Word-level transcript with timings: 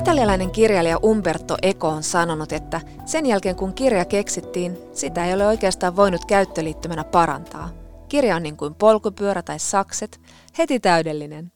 Italialainen 0.00 0.50
kirjailija 0.50 0.98
Umberto 1.04 1.56
Eco 1.62 1.88
on 1.88 2.02
sanonut, 2.02 2.52
että 2.52 2.80
sen 3.06 3.26
jälkeen 3.26 3.56
kun 3.56 3.74
kirja 3.74 4.04
keksittiin, 4.04 4.78
sitä 4.92 5.26
ei 5.26 5.34
ole 5.34 5.46
oikeastaan 5.46 5.96
voinut 5.96 6.24
käyttöliittymänä 6.24 7.04
parantaa. 7.04 7.68
Kirja 8.08 8.36
on 8.36 8.42
niin 8.42 8.56
kuin 8.56 8.74
polkupyörä 8.74 9.42
tai 9.42 9.58
sakset, 9.58 10.20
heti 10.58 10.80
täydellinen. 10.80 11.52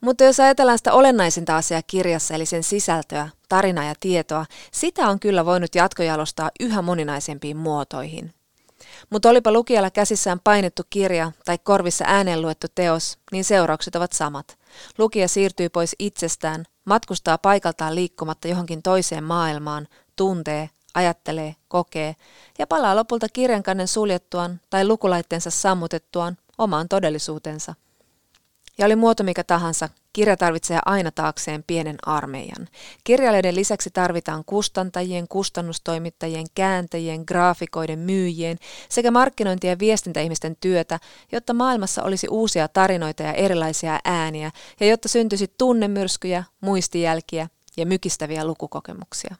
Mutta 0.00 0.24
jos 0.24 0.40
ajatellaan 0.40 0.78
sitä 0.78 0.92
olennaisinta 0.92 1.56
asiaa 1.56 1.82
kirjassa, 1.86 2.34
eli 2.34 2.46
sen 2.46 2.62
sisältöä, 2.62 3.28
tarinaa 3.48 3.84
ja 3.84 3.94
tietoa, 4.00 4.46
sitä 4.72 5.08
on 5.08 5.20
kyllä 5.20 5.44
voinut 5.44 5.74
jatkojalostaa 5.74 6.50
yhä 6.60 6.82
moninaisempiin 6.82 7.56
muotoihin. 7.56 8.34
Mutta 9.10 9.28
olipa 9.28 9.52
lukijalla 9.52 9.90
käsissään 9.90 10.40
painettu 10.44 10.82
kirja 10.90 11.32
tai 11.44 11.58
korvissa 11.62 12.04
ääneen 12.08 12.42
luettu 12.42 12.66
teos, 12.74 13.18
niin 13.32 13.44
seuraukset 13.44 13.96
ovat 13.96 14.12
samat. 14.12 14.57
Lukija 14.98 15.28
siirtyy 15.28 15.68
pois 15.68 15.96
itsestään, 15.98 16.64
matkustaa 16.84 17.38
paikaltaan 17.38 17.94
liikkumatta 17.94 18.48
johonkin 18.48 18.82
toiseen 18.82 19.24
maailmaan, 19.24 19.88
tuntee, 20.16 20.70
ajattelee, 20.94 21.56
kokee 21.68 22.16
ja 22.58 22.66
palaa 22.66 22.96
lopulta 22.96 23.26
kirjankannen 23.32 23.88
suljettuaan 23.88 24.60
tai 24.70 24.86
lukulaitteensa 24.86 25.50
sammutettuaan 25.50 26.36
omaan 26.58 26.88
todellisuutensa. 26.88 27.74
Ja 28.78 28.86
oli 28.86 28.96
muoto 28.96 29.24
mikä 29.24 29.44
tahansa, 29.44 29.88
kirja 30.12 30.36
tarvitsee 30.36 30.78
aina 30.86 31.10
taakseen 31.10 31.64
pienen 31.66 31.96
armeijan. 32.06 32.68
Kirjailijoiden 33.04 33.54
lisäksi 33.54 33.90
tarvitaan 33.90 34.44
kustantajien, 34.44 35.28
kustannustoimittajien, 35.28 36.46
kääntäjien, 36.54 37.24
graafikoiden, 37.26 37.98
myyjien 37.98 38.58
sekä 38.88 39.10
markkinointi- 39.10 39.66
ja 39.66 39.78
viestintäihmisten 39.78 40.56
työtä, 40.60 41.00
jotta 41.32 41.54
maailmassa 41.54 42.02
olisi 42.02 42.28
uusia 42.30 42.68
tarinoita 42.68 43.22
ja 43.22 43.32
erilaisia 43.32 44.00
ääniä, 44.04 44.50
ja 44.80 44.86
jotta 44.86 45.08
syntyisi 45.08 45.54
tunnemyrskyjä, 45.58 46.44
muistijälkiä 46.60 47.48
ja 47.76 47.86
mykistäviä 47.86 48.44
lukukokemuksia. 48.44 49.34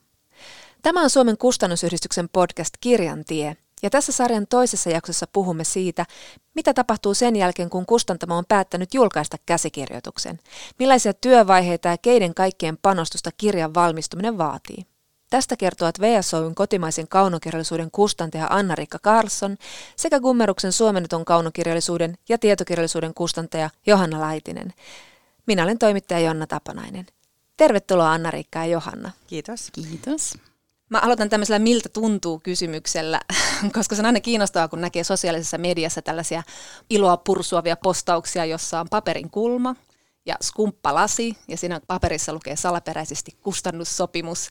Tämä 0.82 1.02
on 1.02 1.10
Suomen 1.10 1.38
kustannusyhdistyksen 1.38 2.28
podcast 2.32 2.74
Kirjantie– 2.80 3.56
ja 3.82 3.90
tässä 3.90 4.12
sarjan 4.12 4.46
toisessa 4.46 4.90
jaksossa 4.90 5.26
puhumme 5.32 5.64
siitä, 5.64 6.06
mitä 6.54 6.74
tapahtuu 6.74 7.14
sen 7.14 7.36
jälkeen, 7.36 7.70
kun 7.70 7.86
kustantamo 7.86 8.36
on 8.36 8.44
päättänyt 8.48 8.94
julkaista 8.94 9.36
käsikirjoituksen. 9.46 10.38
Millaisia 10.78 11.14
työvaiheita 11.14 11.88
ja 11.88 11.98
keiden 11.98 12.34
kaikkien 12.34 12.78
panostusta 12.82 13.30
kirjan 13.36 13.74
valmistuminen 13.74 14.38
vaatii. 14.38 14.86
Tästä 15.30 15.56
kertovat 15.56 16.00
VSOyn 16.00 16.54
kotimaisen 16.54 17.08
kaunokirjallisuuden 17.08 17.90
kustantaja 17.90 18.46
Anna-Riikka 18.50 18.98
Carlson 18.98 19.56
sekä 19.96 20.20
Gummeruksen 20.20 20.72
suomennetun 20.72 21.24
kaunokirjallisuuden 21.24 22.18
ja 22.28 22.38
tietokirjallisuuden 22.38 23.14
kustantaja 23.14 23.70
Johanna 23.86 24.20
Laitinen. 24.20 24.74
Minä 25.46 25.62
olen 25.62 25.78
toimittaja 25.78 26.20
Jonna 26.20 26.46
Tapanainen. 26.46 27.06
Tervetuloa 27.56 28.12
Anna-Riikka 28.12 28.58
ja 28.58 28.66
Johanna. 28.66 29.10
Kiitos. 29.26 29.70
Kiitos. 29.72 30.34
Mä 30.88 30.98
aloitan 30.98 31.28
tämmöisellä 31.28 31.58
miltä 31.58 31.88
tuntuu 31.88 32.40
kysymyksellä, 32.44 33.20
koska 33.76 33.94
se 33.94 34.02
on 34.02 34.06
aina 34.06 34.20
kiinnostavaa, 34.20 34.68
kun 34.68 34.80
näkee 34.80 35.04
sosiaalisessa 35.04 35.58
mediassa 35.58 36.02
tällaisia 36.02 36.42
iloa 36.90 37.16
pursuavia 37.16 37.76
postauksia, 37.76 38.44
jossa 38.44 38.80
on 38.80 38.88
paperin 38.90 39.30
kulma 39.30 39.74
ja 40.26 40.36
skumppalasi 40.42 41.36
ja 41.48 41.56
siinä 41.56 41.80
paperissa 41.86 42.32
lukee 42.32 42.56
salaperäisesti 42.56 43.32
kustannussopimus. 43.42 44.48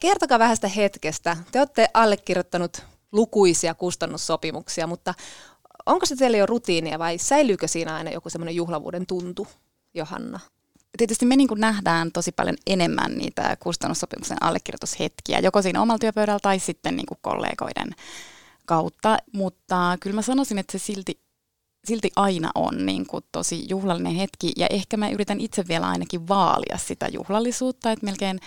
Kertokaa 0.00 0.38
vähän 0.38 0.56
sitä 0.56 0.68
hetkestä. 0.68 1.36
Te 1.52 1.58
olette 1.58 1.88
allekirjoittanut 1.94 2.82
lukuisia 3.12 3.74
kustannussopimuksia, 3.74 4.86
mutta 4.86 5.14
onko 5.86 6.06
se 6.06 6.16
teille 6.16 6.36
jo 6.36 6.46
rutiinia 6.46 6.98
vai 6.98 7.18
säilyykö 7.18 7.68
siinä 7.68 7.94
aina 7.94 8.10
joku 8.10 8.30
semmoinen 8.30 8.56
juhlavuuden 8.56 9.06
tuntu, 9.06 9.46
Johanna? 9.94 10.40
Tietysti 10.98 11.26
me 11.26 11.36
niin 11.36 11.48
nähdään 11.56 12.12
tosi 12.12 12.32
paljon 12.32 12.56
enemmän 12.66 13.12
niitä 13.12 13.56
kustannussopimuksen 13.60 14.42
allekirjoitushetkiä, 14.42 15.38
joko 15.38 15.62
siinä 15.62 15.82
omalla 15.82 15.98
työpöydällä 15.98 16.38
tai 16.42 16.58
sitten 16.58 16.96
niin 16.96 17.06
kuin 17.06 17.18
kollegoiden 17.20 17.94
kautta, 18.66 19.18
mutta 19.32 19.96
kyllä 20.00 20.14
mä 20.14 20.22
sanoisin, 20.22 20.58
että 20.58 20.78
se 20.78 20.78
silti, 20.78 21.20
silti 21.84 22.10
aina 22.16 22.50
on 22.54 22.86
niin 22.86 23.06
kuin 23.06 23.24
tosi 23.32 23.66
juhlallinen 23.68 24.14
hetki. 24.14 24.52
Ja 24.56 24.66
ehkä 24.70 24.96
mä 24.96 25.10
yritän 25.10 25.40
itse 25.40 25.68
vielä 25.68 25.88
ainakin 25.88 26.28
vaalia 26.28 26.78
sitä 26.78 27.08
juhlallisuutta, 27.12 27.92
että 27.92 28.04
melkein 28.06 28.40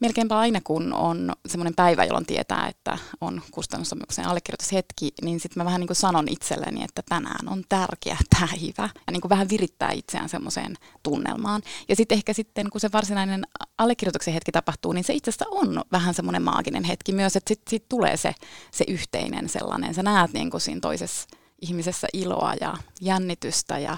melkeinpä 0.00 0.38
aina 0.38 0.60
kun 0.64 0.92
on 0.92 1.32
semmoinen 1.48 1.74
päivä, 1.74 2.04
jolloin 2.04 2.26
tietää, 2.26 2.68
että 2.68 2.98
on 3.20 3.42
kustannussopimuksen 3.50 4.26
allekirjoitushetki, 4.26 5.12
niin 5.22 5.40
sitten 5.40 5.60
mä 5.60 5.64
vähän 5.64 5.80
niin 5.80 5.86
kuin 5.86 5.96
sanon 5.96 6.28
itselleni, 6.28 6.84
että 6.84 7.02
tänään 7.08 7.48
on 7.48 7.64
tärkeä 7.68 8.16
päivä. 8.40 8.88
Ja 9.06 9.12
niin 9.12 9.20
kuin 9.20 9.30
vähän 9.30 9.48
virittää 9.50 9.90
itseään 9.92 10.28
semmoiseen 10.28 10.74
tunnelmaan. 11.02 11.62
Ja 11.88 11.96
sitten 11.96 12.16
ehkä 12.16 12.32
sitten, 12.32 12.70
kun 12.70 12.80
se 12.80 12.92
varsinainen 12.92 13.46
allekirjoituksen 13.78 14.34
hetki 14.34 14.52
tapahtuu, 14.52 14.92
niin 14.92 15.04
se 15.04 15.14
itse 15.14 15.28
asiassa 15.30 15.46
on 15.50 15.82
vähän 15.92 16.14
semmoinen 16.14 16.42
maaginen 16.42 16.84
hetki 16.84 17.12
myös, 17.12 17.36
että 17.36 17.48
sitten 17.48 17.70
sit 17.70 17.88
tulee 17.88 18.16
se, 18.16 18.34
se 18.70 18.84
yhteinen 18.88 19.48
sellainen. 19.48 19.94
Sä 19.94 20.02
näet 20.02 20.32
niin 20.32 20.50
kuin 20.50 20.60
siinä 20.60 20.80
toisessa 20.80 21.28
ihmisessä 21.60 22.06
iloa 22.12 22.54
ja 22.60 22.76
jännitystä 23.00 23.78
ja 23.78 23.96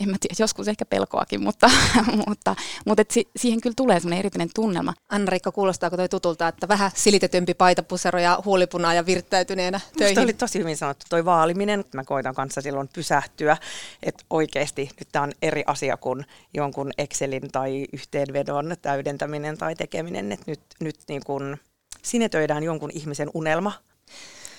en 0.00 0.08
mä 0.08 0.16
tiedä, 0.20 0.34
joskus 0.38 0.68
ehkä 0.68 0.84
pelkoakin, 0.84 1.42
mutta, 1.42 1.70
mutta, 2.28 2.56
mutta 2.86 3.02
et 3.02 3.10
si, 3.10 3.28
siihen 3.36 3.60
kyllä 3.60 3.74
tulee 3.76 4.00
semmoinen 4.00 4.18
erityinen 4.18 4.50
tunnelma. 4.54 4.94
Anna-Riikka, 5.08 5.52
kuulostaako 5.52 5.96
toi 5.96 6.08
tutulta, 6.08 6.48
että 6.48 6.68
vähän 6.68 6.90
silitetympi 6.94 7.54
paitapusero 7.54 8.18
ja 8.18 8.38
huulipunaa 8.44 8.94
ja 8.94 9.06
virttäytyneenä 9.06 9.80
töihin? 9.98 10.12
Musta 10.12 10.20
oli 10.20 10.32
tosi 10.32 10.58
hyvin 10.58 10.76
sanottu 10.76 11.06
toi 11.08 11.24
vaaliminen. 11.24 11.84
Mä 11.94 12.04
koitan 12.04 12.34
kanssa 12.34 12.60
silloin 12.60 12.88
pysähtyä, 12.94 13.56
että 14.02 14.24
oikeasti 14.30 14.90
nyt 14.98 15.08
tämä 15.12 15.22
on 15.22 15.32
eri 15.42 15.64
asia 15.66 15.96
kuin 15.96 16.26
jonkun 16.54 16.90
Excelin 16.98 17.50
tai 17.52 17.86
yhteenvedon 17.92 18.76
täydentäminen 18.82 19.58
tai 19.58 19.74
tekeminen, 19.74 20.32
että 20.32 20.50
nyt, 20.50 20.60
nyt 20.80 20.96
niin 21.08 21.22
kun 21.26 21.56
sinetöidään 22.02 22.62
jonkun 22.62 22.90
ihmisen 22.94 23.30
unelma 23.34 23.72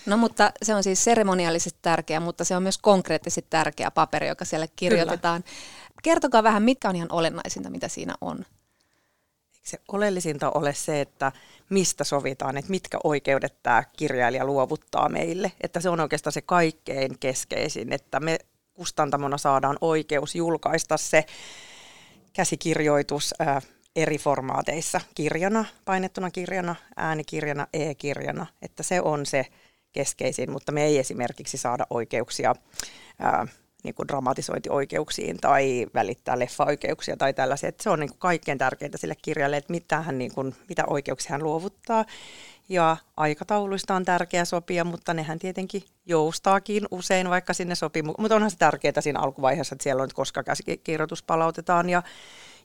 No 0.06 0.18
mutta 0.18 0.52
se 0.64 0.76
on 0.76 0.84
siis 0.84 1.04
seremoniallisesti 1.04 1.80
tärkeä, 1.82 2.20
mutta 2.20 2.44
se 2.44 2.56
on 2.56 2.64
myös 2.64 2.78
konkreettisesti 2.78 3.48
tärkeä 3.50 3.92
paperi, 3.92 4.28
joka 4.28 4.46
siellä 4.46 4.68
kirjoitetaan. 4.76 5.44
Kyllä. 5.44 5.56
Kertokaa 6.04 6.44
vähän, 6.44 6.64
mitkä 6.64 6.90
on 6.90 6.96
ihan 6.96 7.12
olennaisinta, 7.12 7.70
mitä 7.70 7.88
siinä 7.88 8.14
on. 8.22 8.46
Se 9.64 9.80
oleellisinta 9.88 10.52
ole 10.52 10.74
se, 10.74 11.02
että 11.02 11.32
mistä 11.70 12.04
sovitaan, 12.04 12.58
että 12.58 12.72
mitkä 12.72 13.00
oikeudet 13.04 13.64
tämä 13.64 13.84
kirjailija 13.98 14.46
luovuttaa 14.46 15.10
meille. 15.10 15.52
Että 15.62 15.80
se 15.80 15.90
on 15.90 16.00
oikeastaan 16.00 16.34
se 16.34 16.42
kaikkein 16.42 17.20
keskeisin, 17.20 17.94
että 17.94 18.20
me 18.20 18.40
kustantamona 18.74 19.38
saadaan 19.38 19.78
oikeus 19.82 20.36
julkaista 20.36 20.98
se 20.98 21.26
käsikirjoitus 22.34 23.34
ää, 23.40 23.62
eri 23.96 24.18
formaateissa, 24.18 25.02
kirjana, 25.16 25.66
painettuna 25.86 26.32
kirjana, 26.32 26.76
äänikirjana, 26.96 27.68
e-kirjana, 27.74 28.46
että 28.62 28.84
se 28.84 29.02
on 29.02 29.26
se 29.26 29.46
keskeisin, 29.94 30.52
mutta 30.52 30.72
me 30.72 30.86
ei 30.86 31.00
esimerkiksi 31.00 31.58
saada 31.58 31.88
oikeuksia 31.90 32.56
ää, 33.20 33.48
niin 33.84 33.96
kuin 33.96 34.08
dramatisointioikeuksiin 34.08 35.38
tai 35.38 35.86
välittää 35.94 36.40
leffaoikeuksia 36.40 37.18
tai 37.18 37.34
tällaisia. 37.34 37.70
Että 37.70 37.84
se 37.84 37.90
on 37.90 38.00
niin 38.00 38.10
kuin 38.10 38.20
kaikkein 38.20 38.58
tärkeintä 38.58 38.98
sille 38.98 39.16
kirjalle, 39.22 39.58
että 39.58 39.72
mitä, 39.72 40.02
hän 40.02 40.18
niin 40.18 40.34
kuin, 40.34 40.56
mitä 40.70 40.84
oikeuksia 40.88 41.32
hän 41.32 41.44
luovuttaa. 41.44 42.06
Ja 42.70 42.98
aikatauluista 43.18 43.96
on 43.96 44.06
tärkeää 44.06 44.46
sopia, 44.46 44.84
mutta 44.84 45.14
nehän 45.14 45.40
tietenkin 45.40 45.84
joustaakin 46.06 46.86
usein 46.92 47.30
vaikka 47.30 47.54
sinne 47.54 47.76
sopii. 47.76 48.02
Mutta 48.02 48.36
onhan 48.36 48.52
se 48.52 48.58
tärkeää 48.58 49.02
siinä 49.02 49.20
alkuvaiheessa, 49.20 49.76
että 49.76 49.84
siellä 49.84 50.04
on, 50.04 50.10
koska 50.14 50.44
käsikirjoitus 50.44 51.24
palautetaan. 51.24 51.90
Ja, 51.90 52.04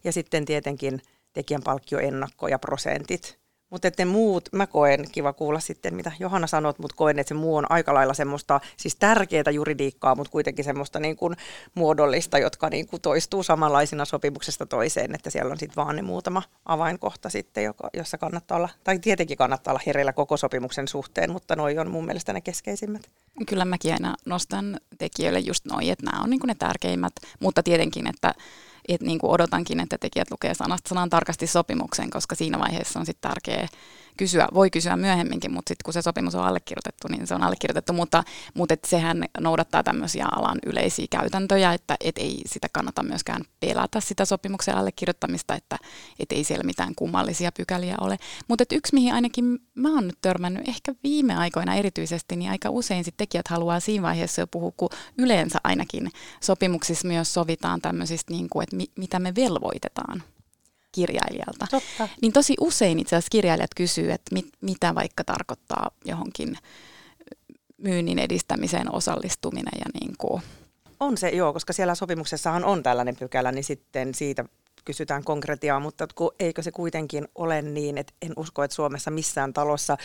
ja 0.04 0.12
sitten 0.12 0.44
tietenkin 0.44 1.02
tekijän 1.32 1.62
palkkioennakko 1.64 2.48
ja 2.48 2.58
prosentit 2.58 3.38
mutta 3.70 3.90
ne 3.98 4.04
muut, 4.04 4.48
mä 4.52 4.66
koen, 4.66 5.10
kiva 5.12 5.32
kuulla 5.32 5.60
sitten 5.60 5.94
mitä 5.94 6.12
Johanna 6.18 6.46
sanot, 6.46 6.78
mutta 6.78 6.96
koen, 6.96 7.18
että 7.18 7.28
se 7.28 7.34
muu 7.34 7.56
on 7.56 7.70
aika 7.70 7.94
lailla 7.94 8.14
semmoista, 8.14 8.60
siis 8.76 8.96
tärkeää 8.96 9.50
juridiikkaa, 9.50 10.14
mutta 10.14 10.30
kuitenkin 10.30 10.64
semmoista 10.64 11.00
niin 11.00 11.16
kuin 11.16 11.36
muodollista, 11.74 12.38
jotka 12.38 12.68
niin 12.68 12.86
kuin 12.86 13.02
toistuu 13.02 13.42
samanlaisina 13.42 14.04
sopimuksesta 14.04 14.66
toiseen, 14.66 15.14
että 15.14 15.30
siellä 15.30 15.52
on 15.52 15.58
sitten 15.58 15.76
vaan 15.76 15.96
ne 15.96 16.02
muutama 16.02 16.42
avainkohta 16.64 17.28
sitten, 17.28 17.64
joka, 17.64 17.90
jossa 17.94 18.18
kannattaa 18.18 18.56
olla, 18.56 18.68
tai 18.84 18.98
tietenkin 18.98 19.38
kannattaa 19.38 19.72
olla 19.72 19.82
hereillä 19.86 20.12
koko 20.12 20.36
sopimuksen 20.36 20.88
suhteen, 20.88 21.32
mutta 21.32 21.56
noi 21.56 21.78
on 21.78 21.90
mun 21.90 22.06
mielestä 22.06 22.32
ne 22.32 22.40
keskeisimmät. 22.40 23.10
Kyllä 23.46 23.64
mäkin 23.64 23.92
aina 23.92 24.14
nostan 24.26 24.80
tekijöille 24.98 25.38
just 25.38 25.64
noi, 25.64 25.90
että 25.90 26.06
nämä 26.06 26.22
on 26.22 26.30
niin 26.30 26.40
kuin 26.40 26.48
ne 26.48 26.54
tärkeimmät, 26.54 27.12
mutta 27.40 27.62
tietenkin, 27.62 28.06
että 28.06 28.34
et 28.88 29.00
niin 29.00 29.18
kuin 29.18 29.30
odotankin, 29.30 29.80
että 29.80 29.98
tekijät 29.98 30.30
lukee 30.30 30.54
sanasta 30.54 30.88
sanan 30.88 31.10
tarkasti 31.10 31.46
sopimuksen, 31.46 32.10
koska 32.10 32.34
siinä 32.34 32.58
vaiheessa 32.58 32.98
on 32.98 33.06
sitten 33.06 33.30
tärkeää 33.30 33.68
kysyä, 34.18 34.48
voi 34.54 34.70
kysyä 34.70 34.96
myöhemminkin, 34.96 35.52
mutta 35.52 35.70
sitten 35.70 35.84
kun 35.84 35.94
se 35.94 36.02
sopimus 36.02 36.34
on 36.34 36.44
allekirjoitettu, 36.44 37.08
niin 37.08 37.26
se 37.26 37.34
on 37.34 37.42
allekirjoitettu, 37.42 37.92
mutta, 37.92 38.24
mutta 38.54 38.74
et 38.74 38.84
sehän 38.84 39.24
noudattaa 39.40 39.82
tämmöisiä 39.82 40.26
alan 40.36 40.58
yleisiä 40.66 41.06
käytäntöjä, 41.10 41.72
että 41.72 41.96
et 42.04 42.18
ei 42.18 42.42
sitä 42.46 42.68
kannata 42.72 43.02
myöskään 43.02 43.42
pelätä 43.60 44.00
sitä 44.00 44.24
sopimuksen 44.24 44.76
allekirjoittamista, 44.76 45.54
että 45.54 45.76
et 46.18 46.32
ei 46.32 46.44
siellä 46.44 46.64
mitään 46.64 46.94
kummallisia 46.94 47.52
pykäliä 47.52 47.94
ole. 48.00 48.18
Mutta 48.48 48.64
yksi, 48.72 48.94
mihin 48.94 49.14
ainakin 49.14 49.58
mä 49.74 49.94
oon 49.94 50.06
nyt 50.06 50.18
törmännyt 50.20 50.68
ehkä 50.68 50.94
viime 51.02 51.36
aikoina 51.36 51.74
erityisesti, 51.74 52.36
niin 52.36 52.50
aika 52.50 52.70
usein 52.70 53.04
sit 53.04 53.16
tekijät 53.16 53.48
haluaa 53.48 53.80
siinä 53.80 54.02
vaiheessa 54.02 54.40
jo 54.40 54.46
puhua, 54.46 54.72
kun 54.76 54.88
yleensä 55.18 55.58
ainakin 55.64 56.10
sopimuksissa 56.40 57.08
myös 57.08 57.34
sovitaan 57.34 57.80
tämmöisistä, 57.80 58.32
niin 58.32 58.48
kuin, 58.48 58.62
että 58.62 58.76
mi- 58.76 58.92
mitä 58.96 59.18
me 59.18 59.34
velvoitetaan 59.34 60.22
kirjailijalta. 60.98 61.66
Totta. 61.70 62.08
Niin 62.22 62.32
tosi 62.32 62.54
usein 62.60 62.98
itse 62.98 63.16
asiassa 63.16 63.30
kirjailijat 63.30 63.74
kysyy, 63.76 64.12
että 64.12 64.34
mit, 64.34 64.46
mitä 64.60 64.94
vaikka 64.94 65.24
tarkoittaa 65.24 65.90
johonkin 66.04 66.58
myynnin 67.76 68.18
edistämiseen 68.18 68.94
osallistuminen 68.94 69.78
ja 69.78 70.00
niin 70.00 70.14
kuin. 70.18 70.42
On 71.00 71.16
se, 71.16 71.28
joo, 71.28 71.52
koska 71.52 71.72
siellä 71.72 71.94
sopimuksessahan 71.94 72.64
on 72.64 72.82
tällainen 72.82 73.16
pykälä, 73.16 73.52
niin 73.52 73.64
sitten 73.64 74.14
siitä 74.14 74.44
kysytään 74.88 75.24
konkretiaa, 75.24 75.80
mutta 75.80 76.06
kun 76.14 76.30
eikö 76.40 76.62
se 76.62 76.70
kuitenkin 76.72 77.28
ole 77.34 77.62
niin, 77.62 77.98
että 77.98 78.12
en 78.22 78.32
usko, 78.36 78.62
että 78.62 78.74
Suomessa 78.74 79.10
missään 79.10 79.52
talossa 79.52 79.96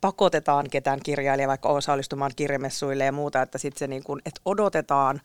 pakotetaan 0.00 0.70
ketään 0.70 1.00
kirjailijaa 1.04 1.48
vaikka 1.48 1.68
osallistumaan 1.68 2.30
kirjamessuille 2.36 3.04
ja 3.04 3.12
muuta, 3.12 3.42
että 3.42 3.58
sitten 3.58 3.78
se 3.78 3.86
niin 3.86 4.04
kuin, 4.04 4.20
että 4.26 4.40
odotetaan 4.44 5.20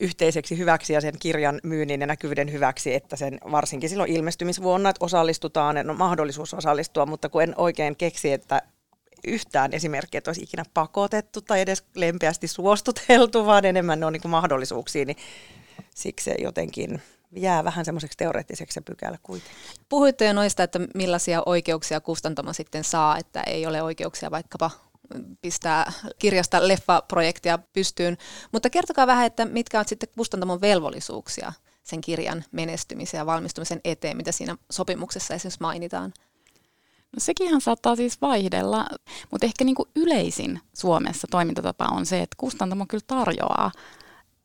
yhteiseksi 0.00 0.58
hyväksi 0.58 0.92
ja 0.92 1.00
sen 1.00 1.14
kirjan 1.18 1.60
myynnin 1.62 2.00
ja 2.00 2.06
näkyvyyden 2.06 2.52
hyväksi, 2.52 2.94
että 2.94 3.16
sen 3.16 3.38
varsinkin 3.50 3.90
silloin 3.90 4.12
ilmestymisvuonna, 4.12 4.90
että 4.90 5.04
osallistutaan, 5.04 5.90
on 5.90 5.98
mahdollisuus 5.98 6.54
osallistua, 6.54 7.06
mutta 7.06 7.28
kun 7.28 7.42
en 7.42 7.54
oikein 7.56 7.96
keksi, 7.96 8.32
että 8.32 8.62
yhtään 9.26 9.72
esimerkkiä, 9.72 10.18
että 10.18 10.28
olisi 10.28 10.42
ikinä 10.42 10.64
pakotettu 10.74 11.40
tai 11.40 11.60
edes 11.60 11.84
lempeästi 11.94 12.48
suostuteltu, 12.48 13.46
vaan 13.46 13.64
enemmän 13.64 14.00
ne 14.00 14.06
on 14.06 14.12
niin 14.12 14.22
kuin 14.22 14.30
mahdollisuuksia, 14.30 15.04
niin 15.04 15.16
siksi 15.94 16.24
se 16.24 16.34
jotenkin 16.38 17.02
jää 17.36 17.64
vähän 17.64 17.84
semmoiseksi 17.84 18.18
teoreettiseksi 18.18 18.74
se 18.74 18.80
pykälä 18.80 19.18
kuitenkin. 19.22 19.56
Puhuitte 19.88 20.26
jo 20.26 20.32
noista, 20.32 20.62
että 20.62 20.80
millaisia 20.94 21.42
oikeuksia 21.46 22.00
kustantamo 22.00 22.52
sitten 22.52 22.84
saa, 22.84 23.18
että 23.18 23.42
ei 23.42 23.66
ole 23.66 23.82
oikeuksia 23.82 24.30
vaikkapa 24.30 24.70
pistää 25.42 25.92
kirjasta 26.18 26.68
leffaprojektia 26.68 27.58
pystyyn. 27.72 28.18
Mutta 28.52 28.70
kertokaa 28.70 29.06
vähän, 29.06 29.26
että 29.26 29.44
mitkä 29.44 29.78
ovat 29.78 29.88
sitten 29.88 30.08
kustantamon 30.16 30.60
velvollisuuksia 30.60 31.52
sen 31.82 32.00
kirjan 32.00 32.44
menestymisen 32.52 33.18
ja 33.18 33.26
valmistumisen 33.26 33.80
eteen, 33.84 34.16
mitä 34.16 34.32
siinä 34.32 34.56
sopimuksessa 34.70 35.34
esimerkiksi 35.34 35.60
mainitaan. 35.60 36.12
No 37.12 37.18
sekinhän 37.18 37.60
saattaa 37.60 37.96
siis 37.96 38.20
vaihdella, 38.20 38.86
mutta 39.30 39.46
ehkä 39.46 39.64
niin 39.64 39.74
kuin 39.74 39.88
yleisin 39.96 40.60
Suomessa 40.74 41.26
toimintatapa 41.30 41.84
on 41.84 42.06
se, 42.06 42.22
että 42.22 42.36
kustantamo 42.36 42.86
kyllä 42.88 43.04
tarjoaa 43.06 43.72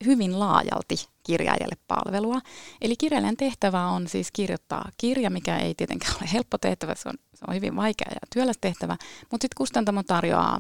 hyvin 0.06 0.40
laajalti 0.40 1.08
kirjailijalle 1.26 1.78
palvelua. 1.88 2.40
Eli 2.82 2.96
kirjailijan 2.96 3.38
tehtävä 3.38 3.88
on 3.88 4.08
siis 4.08 4.32
kirjoittaa 4.32 4.90
kirja, 4.98 5.30
mikä 5.30 5.58
ei 5.58 5.76
tietenkään 5.76 6.14
ole 6.22 6.30
helppo 6.34 6.58
tehtävä, 6.58 6.96
se 6.96 7.10
on, 7.10 7.16
se 7.34 7.46
on 7.48 7.56
hyvin 7.56 7.76
vaikea 7.76 8.12
ja 8.12 8.28
työläs 8.34 8.58
tehtävä, 8.62 8.98
mutta 9.32 9.44
sitten 9.44 9.58
kustantamo 9.58 10.04
tarjoaa 10.04 10.60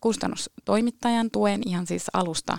kustannustoimittajan 0.00 1.30
tuen 1.30 1.62
ihan 1.66 1.86
siis 1.86 2.06
alusta 2.12 2.58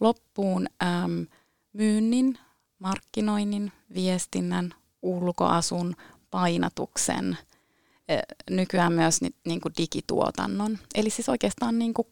loppuun 0.00 0.66
äm, 0.82 1.26
myynnin, 1.72 2.38
markkinoinnin, 2.78 3.72
viestinnän, 3.94 4.74
ulkoasun, 5.02 5.96
painatuksen, 6.30 7.38
nykyään 8.50 8.92
myös 8.92 9.20
ni, 9.20 9.30
niin 9.46 9.60
kuin 9.60 9.74
digituotannon. 9.78 10.78
Eli 10.94 11.10
siis 11.10 11.28
oikeastaan 11.28 11.78
niin 11.78 11.94
kuin 11.94 12.08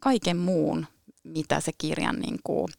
kaiken 0.00 0.36
muun, 0.36 0.86
mitä 1.24 1.60
se 1.60 1.72
kirjan 1.78 2.16
niin 2.16 2.38
kuin, 2.44 2.72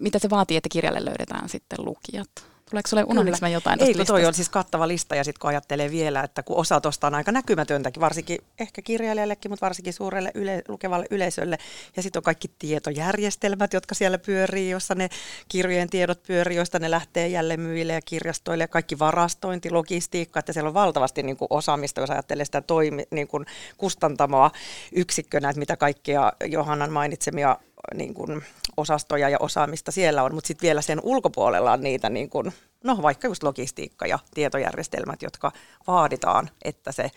mitä 0.00 0.18
se 0.18 0.30
vaatii, 0.30 0.56
että 0.56 0.68
kirjalle 0.68 1.04
löydetään 1.04 1.48
sitten 1.48 1.84
lukijat. 1.84 2.28
Tuleeko 2.70 2.88
sinulle 2.88 3.06
unohdinko 3.10 3.38
mä 3.40 3.48
jotain 3.48 3.82
Ei, 3.82 3.94
kun 3.94 4.06
toi 4.06 4.26
on 4.26 4.34
siis 4.34 4.48
kattava 4.48 4.88
lista 4.88 5.14
ja 5.14 5.24
sitten 5.24 5.40
kun 5.40 5.48
ajattelee 5.48 5.90
vielä, 5.90 6.22
että 6.22 6.42
kun 6.42 6.56
osa 6.56 6.80
tuosta 6.80 7.06
on 7.06 7.14
aika 7.14 7.32
näkymätöntäkin, 7.32 8.00
varsinkin 8.00 8.38
ehkä 8.60 8.82
kirjailijallekin, 8.82 9.50
mutta 9.50 9.66
varsinkin 9.66 9.92
suurelle 9.92 10.30
yle, 10.34 10.62
lukevalle 10.68 11.06
yleisölle. 11.10 11.58
Ja 11.96 12.02
sitten 12.02 12.20
on 12.20 12.24
kaikki 12.24 12.50
tietojärjestelmät, 12.58 13.72
jotka 13.72 13.94
siellä 13.94 14.18
pyörii, 14.18 14.70
jossa 14.70 14.94
ne 14.94 15.08
kirjojen 15.48 15.90
tiedot 15.90 16.22
pyörii, 16.22 16.56
joista 16.56 16.78
ne 16.78 16.90
lähtee 16.90 17.28
jälleen 17.28 17.60
myyjille 17.60 17.92
ja 17.92 18.02
kirjastoille 18.02 18.64
ja 18.64 18.68
kaikki 18.68 18.98
varastointi, 18.98 19.70
logistiikka, 19.70 20.40
että 20.40 20.52
siellä 20.52 20.68
on 20.68 20.74
valtavasti 20.74 21.22
niin 21.22 21.36
kuin 21.36 21.48
osaamista, 21.50 22.00
jos 22.00 22.10
ajattelee 22.10 22.44
sitä 22.44 22.60
toimi, 22.60 23.04
niin 23.10 23.28
kuin 23.28 23.46
kustantamoa 23.76 24.50
yksikkönä, 24.92 25.50
että 25.50 25.60
mitä 25.60 25.76
kaikkia 25.76 26.32
Johannan 26.46 26.92
mainitsemia 26.92 27.56
niin 27.94 28.14
kuin 28.14 28.44
osastoja 28.76 29.28
ja 29.28 29.36
osaamista 29.40 29.92
siellä 29.92 30.22
on, 30.22 30.34
mutta 30.34 30.48
sitten 30.48 30.66
vielä 30.66 30.82
sen 30.82 31.00
ulkopuolella 31.02 31.72
on 31.72 31.80
niitä, 31.80 32.10
niin 32.10 32.30
kuin, 32.30 32.52
no 32.84 33.02
vaikka 33.02 33.28
just 33.28 33.42
logistiikka 33.42 34.06
ja 34.06 34.18
tietojärjestelmät, 34.34 35.22
jotka 35.22 35.52
vaaditaan, 35.86 36.50
että 36.64 36.92
se 36.92 37.10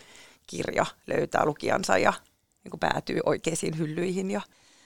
kirja 0.46 0.86
löytää 1.06 1.44
lukijansa 1.44 1.98
ja 1.98 2.12
niin 2.64 2.70
kuin 2.70 2.80
päätyy 2.80 3.20
oikeisiin 3.26 3.78
hyllyihin. 3.78 4.30
Ja. 4.30 4.40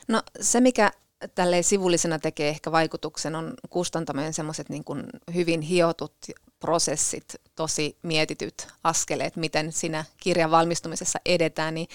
No 0.09 0.23
se, 0.41 0.61
mikä 0.61 0.91
tälleen 1.35 1.65
sivullisena 1.65 2.19
tekee 2.19 2.49
ehkä 2.49 2.73
vaikutuksen, 2.73 3.35
on 3.35 3.55
kustantamien 3.71 4.35
semmoiset 4.35 4.69
niin 4.69 4.85
hyvin 5.35 5.61
hiotut 5.61 6.15
prosessit, 6.61 7.25
tosi 7.55 7.99
mietityt 8.03 8.69
askeleet, 8.85 9.37
miten 9.37 9.73
siinä 9.73 10.05
kirjan 10.21 10.51
valmistumisessa 10.51 11.19
edetään, 11.27 11.75
niin 11.75 11.89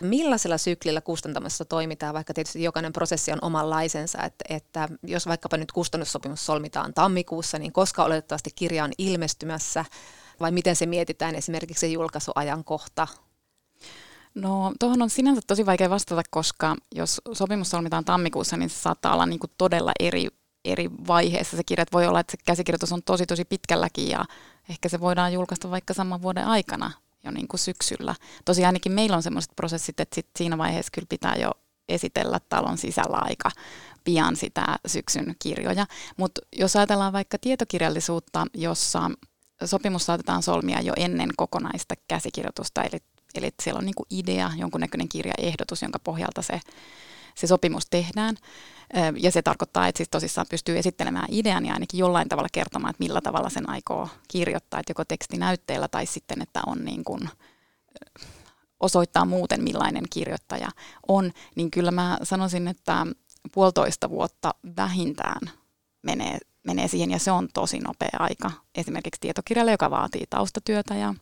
millaisella 0.00 0.58
syklillä 0.58 1.00
kustantamassa 1.00 1.64
toimitaan, 1.64 2.14
vaikka 2.14 2.34
tietysti 2.34 2.62
jokainen 2.62 2.92
prosessi 2.92 3.32
on 3.32 3.38
omanlaisensa, 3.42 4.22
että, 4.22 4.44
että 4.48 4.88
jos 5.02 5.26
vaikkapa 5.26 5.56
nyt 5.56 5.72
kustannussopimus 5.72 6.46
solmitaan 6.46 6.94
tammikuussa, 6.94 7.58
niin 7.58 7.72
koska 7.72 8.04
oletettavasti 8.04 8.50
kirja 8.54 8.84
on 8.84 8.92
ilmestymässä, 8.98 9.84
vai 10.40 10.50
miten 10.50 10.76
se 10.76 10.86
mietitään 10.86 11.34
esimerkiksi 11.34 11.80
se 11.80 11.86
julkaisuajankohta, 11.86 13.08
No 14.36 14.72
tuohon 14.80 15.02
on 15.02 15.10
sinänsä 15.10 15.40
tosi 15.46 15.66
vaikea 15.66 15.90
vastata, 15.90 16.22
koska 16.30 16.76
jos 16.94 17.20
sopimus 17.32 17.70
solmitaan 17.70 18.04
tammikuussa, 18.04 18.56
niin 18.56 18.70
se 18.70 18.78
saattaa 18.78 19.12
olla 19.12 19.26
niin 19.26 19.38
kuin 19.38 19.50
todella 19.58 19.92
eri 20.00 20.28
eri 20.72 20.90
vaiheessa 21.06 21.56
se 21.56 21.64
kirja. 21.64 21.84
Voi 21.92 22.06
olla, 22.06 22.20
että 22.20 22.30
se 22.30 22.36
käsikirjoitus 22.44 22.92
on 22.92 23.02
tosi 23.02 23.26
tosi 23.26 23.44
pitkälläkin 23.44 24.08
ja 24.08 24.24
ehkä 24.68 24.88
se 24.88 25.00
voidaan 25.00 25.32
julkaista 25.32 25.70
vaikka 25.70 25.94
saman 25.94 26.22
vuoden 26.22 26.44
aikana 26.44 26.92
jo 27.24 27.30
niin 27.30 27.48
kuin 27.48 27.60
syksyllä. 27.60 28.14
Tosi 28.44 28.64
ainakin 28.64 28.92
meillä 28.92 29.16
on 29.16 29.22
sellaiset 29.22 29.52
prosessit, 29.56 30.00
että 30.00 30.14
sit 30.14 30.26
siinä 30.36 30.58
vaiheessa 30.58 30.90
kyllä 30.94 31.06
pitää 31.08 31.36
jo 31.36 31.50
esitellä 31.88 32.40
talon 32.48 32.78
sisällä 32.78 33.18
aika 33.20 33.50
pian 34.04 34.36
sitä 34.36 34.78
syksyn 34.86 35.36
kirjoja. 35.38 35.86
Mutta 36.16 36.40
jos 36.56 36.76
ajatellaan 36.76 37.12
vaikka 37.12 37.38
tietokirjallisuutta, 37.38 38.46
jossa 38.54 39.10
sopimus 39.64 40.06
saatetaan 40.06 40.42
solmia 40.42 40.80
jo 40.80 40.92
ennen 40.96 41.30
kokonaista 41.36 41.94
käsikirjoitusta, 42.08 42.82
eli, 42.82 42.98
eli 43.34 43.50
siellä 43.62 43.78
on 43.78 43.84
niinku 43.84 44.06
idea, 44.10 44.50
jonkunnäköinen 44.56 45.08
kirjaehdotus, 45.08 45.82
jonka 45.82 45.98
pohjalta 45.98 46.42
se, 46.42 46.60
se 47.34 47.46
sopimus 47.46 47.86
tehdään, 47.90 48.36
ja 49.20 49.32
se 49.32 49.42
tarkoittaa, 49.42 49.86
että 49.88 49.96
siis 49.96 50.08
tosissaan 50.08 50.46
pystyy 50.50 50.78
esittelemään 50.78 51.28
idean 51.30 51.66
ja 51.66 51.72
ainakin 51.72 51.98
jollain 51.98 52.28
tavalla 52.28 52.48
kertomaan, 52.52 52.90
että 52.90 53.04
millä 53.04 53.20
tavalla 53.20 53.48
sen 53.48 53.70
aikoo 53.70 54.08
kirjoittaa, 54.28 54.80
että 54.80 54.90
joko 54.90 55.04
tekstinäytteellä 55.04 55.88
tai 55.88 56.06
sitten, 56.06 56.42
että 56.42 56.60
on 56.66 56.84
niin 56.84 57.04
kuin, 57.04 57.28
osoittaa 58.80 59.24
muuten 59.24 59.62
millainen 59.62 60.04
kirjoittaja 60.10 60.68
on, 61.08 61.32
niin 61.54 61.70
kyllä 61.70 61.90
mä 61.90 62.18
sanoisin, 62.22 62.68
että 62.68 63.06
puolitoista 63.52 64.10
vuotta 64.10 64.54
vähintään 64.76 65.50
menee, 66.02 66.38
menee 66.66 66.88
siihen 66.88 67.10
ja 67.10 67.18
se 67.18 67.30
on 67.30 67.48
tosi 67.54 67.78
nopea 67.78 68.16
aika. 68.18 68.50
Esimerkiksi 68.74 69.20
tietokirjalle, 69.20 69.70
joka 69.70 69.90
vaatii 69.90 70.24
taustatyötä 70.30 70.94
ja, 70.94 71.14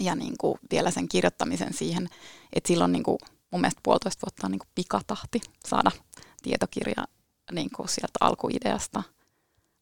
ja 0.00 0.14
niin 0.14 0.34
kuin 0.40 0.58
vielä 0.70 0.90
sen 0.90 1.08
kirjoittamisen 1.08 1.74
siihen, 1.74 2.08
että 2.52 2.68
silloin 2.68 2.92
niin 2.92 3.02
kuin 3.02 3.18
mun 3.50 3.60
mielestä 3.60 3.80
puolitoista 3.82 4.26
vuotta 4.26 4.46
on 4.46 4.50
niin 4.50 4.58
kuin 4.58 4.68
pikatahti 4.74 5.40
saada 5.66 5.90
tietokirja 6.44 7.04
niin 7.52 7.70
kuin 7.76 7.88
sieltä 7.88 8.18
alkuideasta 8.20 9.02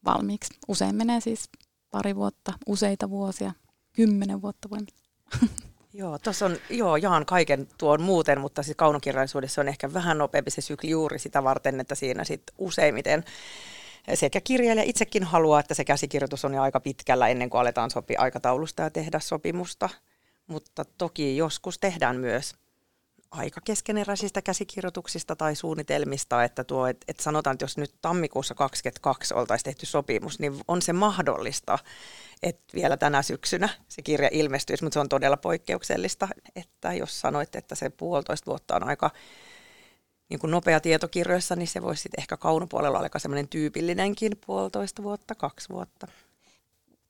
valmiiksi. 0.05 0.55
Usein 0.69 0.95
menee 0.95 1.21
siis 1.21 1.49
pari 1.91 2.17
vuotta, 2.17 2.53
useita 2.67 3.11
vuosia, 3.11 3.53
kymmenen 3.93 4.43
vuotta 4.43 4.71
voi 4.71 4.79
Joo, 5.95 6.19
tuossa 6.19 6.47
on, 6.47 6.57
joo, 6.71 6.97
jaan 6.97 7.27
kaiken 7.27 7.69
tuon 7.79 8.03
muuten, 8.03 8.41
mutta 8.41 8.63
siis 8.63 8.77
kaunokirjallisuudessa 8.77 9.61
on 9.61 9.69
ehkä 9.69 9.93
vähän 9.93 10.19
nopeampi 10.19 10.51
se 10.51 10.61
sykli 10.61 10.91
juuri 10.91 11.19
sitä 11.19 11.45
varten, 11.45 11.81
että 11.81 11.95
siinä 11.95 12.25
sitten 12.25 12.55
useimmiten 12.59 13.25
sekä 14.15 14.41
kirjailija 14.41 14.85
itsekin 14.85 15.25
haluaa, 15.25 15.61
että 15.61 15.75
se 15.75 15.85
käsikirjoitus 15.85 16.45
on 16.45 16.55
jo 16.55 16.63
aika 16.63 16.81
pitkällä 16.81 17.29
ennen 17.29 17.51
kuin 17.51 17.61
aletaan 17.61 17.91
sopia 17.91 18.21
aikataulusta 18.21 18.83
ja 18.83 18.91
tehdä 18.91 19.21
sopimusta. 19.21 19.89
Mutta 20.47 20.85
toki 20.99 21.37
joskus 21.37 21.79
tehdään 21.79 22.17
myös 22.17 22.55
aika 23.33 23.61
keskeneräisistä 23.65 24.43
käsikirjoituksista 24.43 25.37
tai 25.37 25.55
suunnitelmista, 25.55 26.45
että 26.45 26.65
tuo, 26.65 26.87
et, 26.87 27.05
et 27.09 27.21
sanotaan, 27.21 27.55
että 27.55 27.65
jos 27.65 27.79
nyt 27.79 27.95
tammikuussa 28.03 28.55
2022 28.55 29.35
oltaisiin 29.35 29.65
tehty 29.65 29.87
sopimus, 29.87 30.39
niin 30.39 30.61
on 30.69 30.83
se 30.83 30.93
mahdollista, 30.93 31.79
että 32.43 32.75
vielä 32.75 32.97
tänä 32.97 33.23
syksynä 33.23 33.69
se 33.89 34.03
kirja 34.03 34.29
ilmestyisi, 34.33 34.85
mutta 34.85 34.95
se 34.95 35.01
on 35.01 35.09
todella 35.09 35.37
poikkeuksellista, 35.37 36.29
että 36.57 36.93
jos 36.93 37.21
sanoit, 37.21 37.57
että 37.57 37.75
se 37.75 37.91
puolitoista 37.91 38.47
vuotta 38.47 38.77
on 38.77 38.85
aika 38.85 39.11
niin 40.29 40.41
kuin 40.41 40.51
nopea 40.51 40.81
tietokirjoissa, 40.81 41.57
niin 41.57 41.69
se 41.69 41.83
voisi 41.83 42.03
sitten 42.03 42.21
ehkä 42.21 42.37
kaunopuolella 42.37 42.99
olla 42.99 43.09
semmoinen 43.19 43.49
tyypillinenkin 43.49 44.33
puolitoista 44.47 45.03
vuotta, 45.03 45.35
kaksi 45.35 45.69
vuotta. 45.69 46.07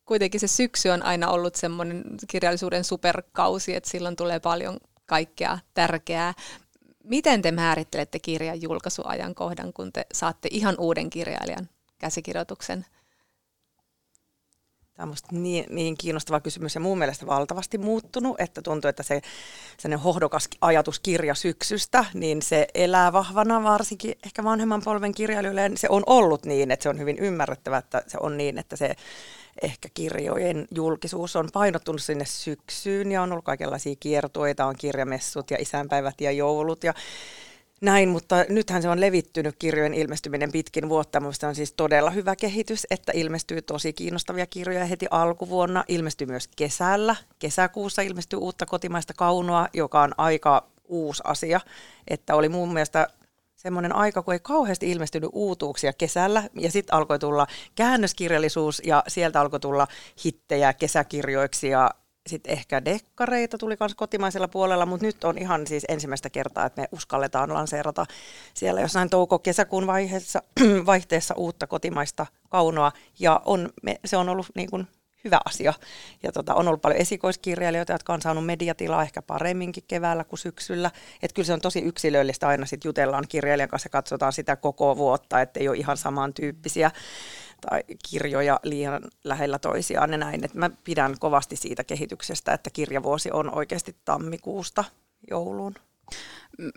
Kuitenkin 0.05 0.41
se 0.41 0.49
syksy 0.49 0.89
on 0.89 1.03
aina 1.03 1.31
ollut 1.31 1.55
semmoinen 1.55 2.05
kirjallisuuden 2.29 2.85
superkausi, 2.85 3.75
että 3.75 3.91
silloin 3.91 4.17
tulee 4.17 4.41
paljon 4.41 4.79
kaikkea 5.13 5.59
tärkeää. 5.75 6.35
Miten 7.05 7.43
te 7.43 7.53
määrittelette 7.53 8.19
kirjan 8.19 8.63
julkaisuajankohdan, 8.63 9.73
kun 9.73 9.93
te 9.93 10.07
saatte 10.13 10.49
ihan 10.53 10.75
uuden 10.79 11.11
kirjailijan 11.11 11.69
käsikirjoituksen? 11.99 12.87
Tämä 14.95 15.11
on 15.11 15.43
niin, 15.43 15.65
niin 15.71 15.97
kiinnostava 15.97 16.41
kysymys 16.41 16.75
ja 16.75 16.81
mun 16.81 16.99
mielestä 16.99 17.27
valtavasti 17.27 17.79
muuttunut, 17.79 18.41
että 18.41 18.63
tuntuu, 18.63 18.89
että 18.89 19.03
se 19.03 19.21
sellainen 19.79 20.05
hohdokas 20.05 20.49
ajatus 20.61 21.01
kirja 21.01 21.35
syksystä, 21.35 22.05
niin 22.15 22.43
se 22.43 22.67
elää 22.75 23.13
vahvana 23.13 23.63
varsinkin 23.63 24.15
ehkä 24.25 24.45
vanhemman 24.45 24.83
polven 24.85 25.15
kirjailijoille. 25.15 25.71
Se 25.77 25.89
on 25.91 26.03
ollut 26.07 26.45
niin, 26.45 26.71
että 26.71 26.83
se 26.83 26.89
on 26.89 26.99
hyvin 26.99 27.19
ymmärrettävä, 27.19 27.79
että 27.79 28.03
se 28.07 28.19
on 28.21 28.37
niin, 28.37 28.59
että 28.59 28.77
se 28.77 28.97
ehkä 29.63 29.89
kirjojen 29.95 30.69
julkisuus 30.75 31.37
on 31.37 31.49
painottunut 31.53 32.03
sinne 32.03 32.25
syksyyn 32.25 33.13
ja 33.13 33.23
on 33.23 33.33
ollut 33.33 33.45
kaikenlaisia 33.45 33.95
kiertueita, 34.01 34.67
on 34.67 34.75
kirjamessut 34.79 35.51
ja 35.51 35.57
isänpäivät 35.61 36.21
ja 36.21 36.31
joulut 36.31 36.85
ja 36.85 36.95
näin, 37.81 38.09
mutta 38.09 38.45
nythän 38.49 38.83
se 38.83 38.89
on 38.89 39.01
levittynyt 39.01 39.57
kirjojen 39.59 39.95
ilmestyminen 39.95 40.53
pitkin 40.53 40.89
vuotta. 40.89 41.21
Minusta 41.21 41.49
on 41.49 41.55
siis 41.55 41.73
todella 41.73 42.11
hyvä 42.11 42.37
kehitys, 42.37 42.87
että 42.91 43.13
ilmestyy 43.15 43.63
tosi 43.63 43.93
kiinnostavia 43.93 44.47
kirjoja 44.47 44.85
heti 44.85 45.07
alkuvuonna. 45.11 45.85
Ilmestyy 45.89 46.27
myös 46.27 46.49
kesällä. 46.57 47.17
Kesäkuussa 47.39 48.03
ilmestyy 48.03 48.39
uutta 48.39 48.67
kotimaista 48.67 49.15
kaunoa, 49.17 49.69
joka 49.75 50.03
on 50.03 50.15
aika 50.19 50.67
uusi 50.89 51.23
asia. 51.27 51.61
Että 52.09 52.35
oli 52.35 52.49
mun 52.49 52.73
mielestä 52.73 53.09
semmoinen 53.63 53.95
aika, 53.95 54.23
kun 54.23 54.35
ei 54.35 54.41
kauheasti 54.41 54.91
ilmestynyt 54.91 55.31
uutuuksia 55.33 55.93
kesällä, 55.93 56.43
ja 56.61 56.71
sitten 56.71 56.95
alkoi 56.95 57.19
tulla 57.19 57.47
käännöskirjallisuus, 57.75 58.83
ja 58.85 59.05
sieltä 59.09 59.41
alkoi 59.41 59.61
tulla 59.61 59.87
hittejä 60.25 60.73
kesäkirjoiksi, 60.73 61.69
ja 61.69 61.91
sitten 62.27 62.53
ehkä 62.53 62.85
dekkareita 62.85 63.59
tuli 63.59 63.77
myös 63.81 63.95
kotimaisella 63.95 64.49
puolella, 64.49 64.87
mutta 64.87 65.07
nyt 65.07 65.25
on 65.25 65.39
ihan 65.39 65.67
siis 65.67 65.85
ensimmäistä 65.89 66.31
kertaa, 66.31 66.67
että 66.67 66.81
me 66.81 66.89
uskalletaan 66.93 67.55
lanseerata 67.55 68.07
siellä 68.55 68.81
jossain 68.81 69.11
touko-kesäkuun 69.11 69.87
vaiheessa, 69.87 70.43
vaihteessa 70.87 71.35
uutta 71.35 71.67
kotimaista 71.67 72.27
kaunoa, 72.49 72.93
ja 73.19 73.41
on, 73.45 73.71
me, 73.83 74.01
se 74.05 74.17
on 74.17 74.29
ollut 74.29 74.47
niin 74.55 74.71
kuin 74.71 74.87
hyvä 75.25 75.41
asia. 75.45 75.75
Ja 76.23 76.33
tota, 76.33 76.55
on 76.55 76.69
ollut 76.69 76.83
paljon 76.83 77.01
esikoiskirjailijoita, 77.01 77.93
jotka 77.93 78.13
on 78.13 78.23
saanut 78.23 78.47
mediatilaa 78.47 79.03
ehkä 79.03 79.23
paremminkin 79.23 79.85
keväällä 79.89 80.25
kuin 80.25 80.39
syksyllä. 80.39 80.91
Että 81.23 81.35
kyllä 81.35 81.47
se 81.47 81.53
on 81.53 81.61
tosi 81.61 81.81
yksilöllistä 81.81 82.49
aina 82.49 82.67
sitten 82.67 82.89
jutellaan 82.89 83.25
kirjailijan 83.29 83.69
kanssa 83.69 83.87
ja 83.87 83.91
katsotaan 83.91 84.33
sitä 84.33 84.57
koko 84.57 84.97
vuotta, 84.97 85.41
että 85.41 85.61
ei 85.61 85.69
ole 85.69 85.77
ihan 85.77 85.97
samantyyppisiä 85.97 86.91
tai 87.69 87.83
kirjoja 88.11 88.61
liian 88.63 89.03
lähellä 89.25 89.59
toisiaan 89.59 90.13
ja 90.13 90.19
näin. 90.19 90.45
Et 90.45 90.55
mä 90.55 90.71
pidän 90.85 91.19
kovasti 91.19 91.57
siitä 91.57 91.85
kehityksestä, 91.85 92.53
että 92.53 92.71
kirjavuosi 92.71 93.31
on 93.33 93.55
oikeasti 93.55 93.97
tammikuusta 94.05 94.85
jouluun. 95.31 95.75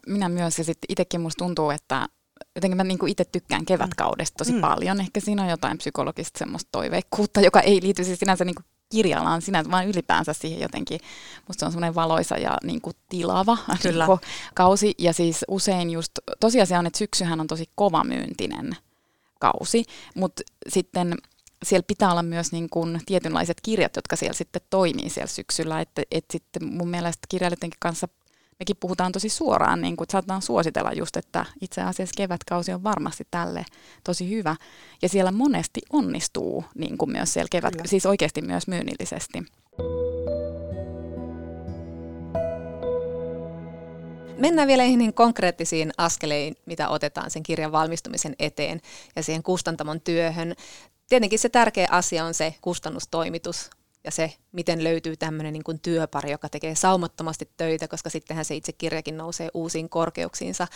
Minä 0.07 0.29
myös 0.29 0.57
ja 0.57 0.63
sitten 0.63 0.85
itsekin 0.89 1.21
musta 1.21 1.45
tuntuu, 1.45 1.69
että 1.69 2.07
jotenkin 2.55 2.77
mä 2.77 2.83
niinku 2.83 3.05
itse 3.05 3.25
tykkään 3.25 3.65
kevätkaudesta 3.65 4.37
tosi 4.37 4.53
mm. 4.53 4.61
paljon. 4.61 4.99
Ehkä 4.99 5.19
siinä 5.19 5.43
on 5.43 5.49
jotain 5.49 5.77
psykologista 5.77 6.39
semmoista 6.39 6.69
toiveikkuutta, 6.71 7.41
joka 7.41 7.59
ei 7.59 7.81
liity 7.81 8.03
siis 8.03 8.19
sinänsä 8.19 8.45
niinku 8.45 8.61
kirjallaan 8.89 9.41
sinänsä, 9.41 9.71
vaan 9.71 9.87
ylipäänsä 9.87 10.33
siihen 10.33 10.59
jotenkin, 10.59 10.99
musta 11.47 11.59
se 11.59 11.65
on 11.65 11.71
semmoinen 11.71 11.95
valoisa 11.95 12.37
ja 12.37 12.57
niin 12.63 12.81
kuin 12.81 12.95
tilava 13.09 13.57
Kyllä. 13.81 14.07
Niin 14.07 14.19
kausi. 14.53 14.95
Ja 14.97 15.13
siis 15.13 15.45
usein 15.47 15.89
just, 15.89 16.11
tosiasia 16.39 16.79
on, 16.79 16.85
että 16.85 16.99
syksyhän 16.99 17.39
on 17.39 17.47
tosi 17.47 17.69
kovamyyntinen 17.75 18.75
kausi, 19.39 19.85
mutta 20.15 20.43
sitten 20.69 21.15
siellä 21.63 21.85
pitää 21.87 22.11
olla 22.11 22.23
myös 22.23 22.51
niin 22.51 22.69
kuin 22.69 23.01
tietynlaiset 23.05 23.57
kirjat, 23.61 23.95
jotka 23.95 24.15
siellä 24.15 24.33
sitten 24.33 24.61
toimii 24.69 25.09
siellä 25.09 25.27
syksyllä, 25.27 25.81
että, 25.81 26.03
että 26.11 26.31
sitten 26.31 26.65
mun 26.65 26.89
mielestä 26.89 27.27
kirjailijoidenkin 27.29 27.79
kanssa 27.79 28.07
mekin 28.59 28.77
puhutaan 28.79 29.11
tosi 29.11 29.29
suoraan, 29.29 29.81
niin 29.81 29.97
kuin, 29.97 30.05
että 30.05 30.11
saatetaan 30.11 30.41
suositella 30.41 30.91
just, 30.93 31.17
että 31.17 31.45
itse 31.61 31.81
asiassa 31.81 32.13
kevätkausi 32.17 32.73
on 32.73 32.83
varmasti 32.83 33.27
tälle 33.31 33.65
tosi 34.03 34.29
hyvä. 34.29 34.55
Ja 35.01 35.09
siellä 35.09 35.31
monesti 35.31 35.81
onnistuu 35.93 36.65
niin 36.75 36.97
kuin 36.97 37.11
myös 37.11 37.33
siellä 37.33 37.49
kevät, 37.51 37.75
Kyllä. 37.75 37.87
siis 37.87 38.05
oikeasti 38.05 38.41
myös 38.41 38.67
myynnillisesti. 38.67 39.43
Mennään 44.37 44.67
vielä 44.67 44.83
niihin 44.83 45.13
konkreettisiin 45.13 45.91
askeleisiin, 45.97 46.55
mitä 46.65 46.89
otetaan 46.89 47.31
sen 47.31 47.43
kirjan 47.43 47.71
valmistumisen 47.71 48.35
eteen 48.39 48.81
ja 49.15 49.23
siihen 49.23 49.43
kustantamon 49.43 50.01
työhön. 50.01 50.55
Tietenkin 51.09 51.39
se 51.39 51.49
tärkeä 51.49 51.87
asia 51.91 52.25
on 52.25 52.33
se 52.33 52.55
kustannustoimitus 52.61 53.69
ja 54.05 54.11
se, 54.11 54.33
miten 54.51 54.83
löytyy 54.83 55.17
tämmöinen 55.17 55.53
niin 55.53 55.63
kuin 55.63 55.79
työpari, 55.79 56.31
joka 56.31 56.49
tekee 56.49 56.75
saumattomasti 56.75 57.49
töitä, 57.57 57.87
koska 57.87 58.09
sittenhän 58.09 58.45
se 58.45 58.55
itse 58.55 58.71
kirjakin 58.71 59.17
nousee 59.17 59.49
uusiin 59.53 59.89
korkeuksiinsa. 59.89 60.67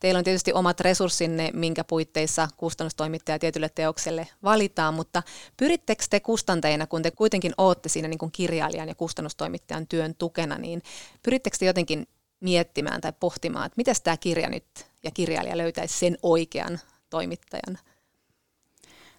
Teillä 0.00 0.18
on 0.18 0.24
tietysti 0.24 0.52
omat 0.52 0.80
resurssinne, 0.80 1.50
minkä 1.54 1.84
puitteissa 1.84 2.48
kustannustoimittaja 2.56 3.38
tietylle 3.38 3.68
teokselle 3.68 4.28
valitaan, 4.42 4.94
mutta 4.94 5.22
pyrittekö 5.56 6.04
te 6.10 6.20
kustantajina, 6.20 6.86
kun 6.86 7.02
te 7.02 7.10
kuitenkin 7.10 7.54
olette 7.58 7.88
siinä 7.88 8.08
niin 8.08 8.18
kuin 8.18 8.32
kirjailijan 8.32 8.88
ja 8.88 8.94
kustannustoimittajan 8.94 9.86
työn 9.86 10.14
tukena, 10.14 10.58
niin 10.58 10.82
pyrittekö 11.22 11.56
te 11.58 11.66
jotenkin 11.66 12.06
miettimään 12.40 13.00
tai 13.00 13.12
pohtimaan, 13.20 13.66
että 13.66 13.76
miten 13.76 13.94
tämä 14.04 14.16
kirja 14.16 14.48
nyt 14.48 14.86
ja 15.04 15.10
kirjailija 15.10 15.58
löytäisi 15.58 15.98
sen 15.98 16.18
oikean 16.22 16.80
toimittajan? 17.10 17.78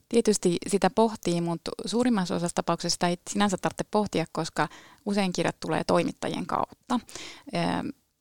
Tietysti 0.10 0.58
sitä 0.68 0.89
pohtii, 0.89 1.42
mutta 1.42 1.72
suurimmassa 1.86 2.36
osassa 2.36 2.56
tapauksessa 2.56 3.08
ei 3.08 3.18
sinänsä 3.30 3.58
tarvitse 3.58 3.84
pohtia, 3.92 4.25
koska 4.32 4.68
usein 5.06 5.34
kirjat 5.34 5.60
tulee 5.60 5.84
toimittajien 5.84 6.46
kautta. 6.46 7.00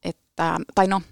Että, 0.04 0.58
tai 0.74 0.86
no, 0.86 1.02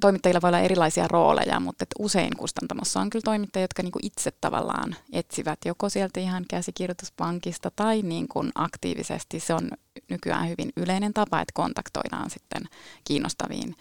toimittajilla 0.00 0.40
voi 0.42 0.48
olla 0.48 0.58
erilaisia 0.60 1.08
rooleja, 1.08 1.60
mutta 1.60 1.82
että 1.82 1.96
usein 1.98 2.36
kustantamossa 2.36 3.00
on 3.00 3.10
kyllä 3.10 3.22
toimittajia, 3.22 3.64
jotka 3.64 3.82
niin 3.82 3.92
itse 4.02 4.30
tavallaan 4.40 4.96
etsivät 5.12 5.58
joko 5.64 5.88
sieltä 5.88 6.20
ihan 6.20 6.44
käsikirjoituspankista 6.50 7.70
tai 7.76 8.02
niin 8.02 8.28
kuin 8.28 8.52
aktiivisesti. 8.54 9.40
Se 9.40 9.54
on 9.54 9.70
nykyään 10.08 10.48
hyvin 10.48 10.72
yleinen 10.76 11.14
tapa, 11.14 11.40
että 11.40 11.52
kontaktoidaan 11.54 12.30
sitten 12.30 12.62
kiinnostaviin 13.04 13.76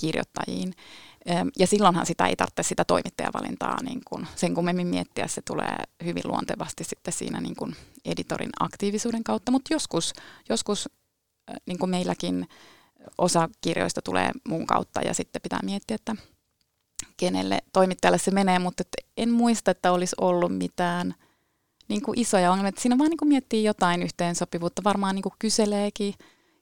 kirjoittajiin. 0.00 0.74
Ja 1.58 1.66
silloinhan 1.66 2.06
sitä 2.06 2.26
ei 2.26 2.36
tarvitse 2.36 2.62
sitä 2.62 2.84
toimittajavalintaa 2.84 3.82
niin 3.82 4.00
kuin 4.08 4.26
sen 4.36 4.54
kummemmin 4.54 4.86
miettiä, 4.86 5.26
se 5.26 5.42
tulee 5.42 5.76
hyvin 6.04 6.22
luontevasti 6.24 6.84
sitten 6.84 7.12
siinä 7.12 7.40
niin 7.40 7.56
kuin 7.56 7.76
editorin 8.04 8.50
aktiivisuuden 8.60 9.24
kautta, 9.24 9.52
mutta 9.52 9.74
joskus, 9.74 10.12
joskus 10.48 10.88
niin 11.66 11.78
kuin 11.78 11.90
meilläkin 11.90 12.48
osa 13.18 13.48
kirjoista 13.60 14.02
tulee 14.02 14.30
mun 14.48 14.66
kautta 14.66 15.00
ja 15.00 15.14
sitten 15.14 15.42
pitää 15.42 15.60
miettiä, 15.62 15.94
että 15.94 16.16
kenelle 17.16 17.58
toimittajalle 17.72 18.18
se 18.18 18.30
menee, 18.30 18.58
mutta 18.58 18.84
en 19.16 19.30
muista, 19.30 19.70
että 19.70 19.92
olisi 19.92 20.16
ollut 20.20 20.58
mitään 20.58 21.14
niin 21.88 22.02
kuin 22.02 22.18
isoja 22.18 22.50
ongelmia. 22.52 22.72
Siinä 22.78 22.98
vaan 22.98 23.10
niin 23.10 23.18
kuin 23.18 23.28
miettii 23.28 23.64
jotain 23.64 24.02
yhteensopivuutta, 24.02 24.84
varmaan 24.84 25.14
niin 25.14 25.22
kuin 25.22 25.34
kyseleekin 25.38 26.14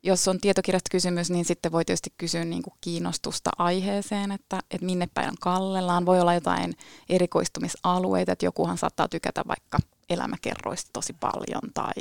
jos 0.03 0.29
on 0.29 0.39
tietokirjasta 0.41 0.91
kysymys, 0.91 1.31
niin 1.31 1.45
sitten 1.45 1.73
voi 1.73 1.85
tietysti 1.85 2.13
kysyä 2.19 2.45
niin 2.45 2.63
kuin 2.63 2.75
kiinnostusta 2.81 3.51
aiheeseen, 3.59 4.33
että, 4.33 4.61
että 4.71 4.87
minne 4.87 5.09
päin 5.15 5.29
on 5.29 5.37
kallellaan. 5.41 6.07
Voi 6.07 6.21
olla 6.21 6.35
jotain 6.35 6.75
erikoistumisalueita, 7.09 8.33
että 8.33 8.47
jokuhan 8.47 8.79
saattaa 8.79 9.09
tykätä 9.09 9.43
vaikka 9.49 9.79
elämäkerroista 10.11 10.91
tosi 10.93 11.13
paljon, 11.13 11.73
tai, 11.75 11.93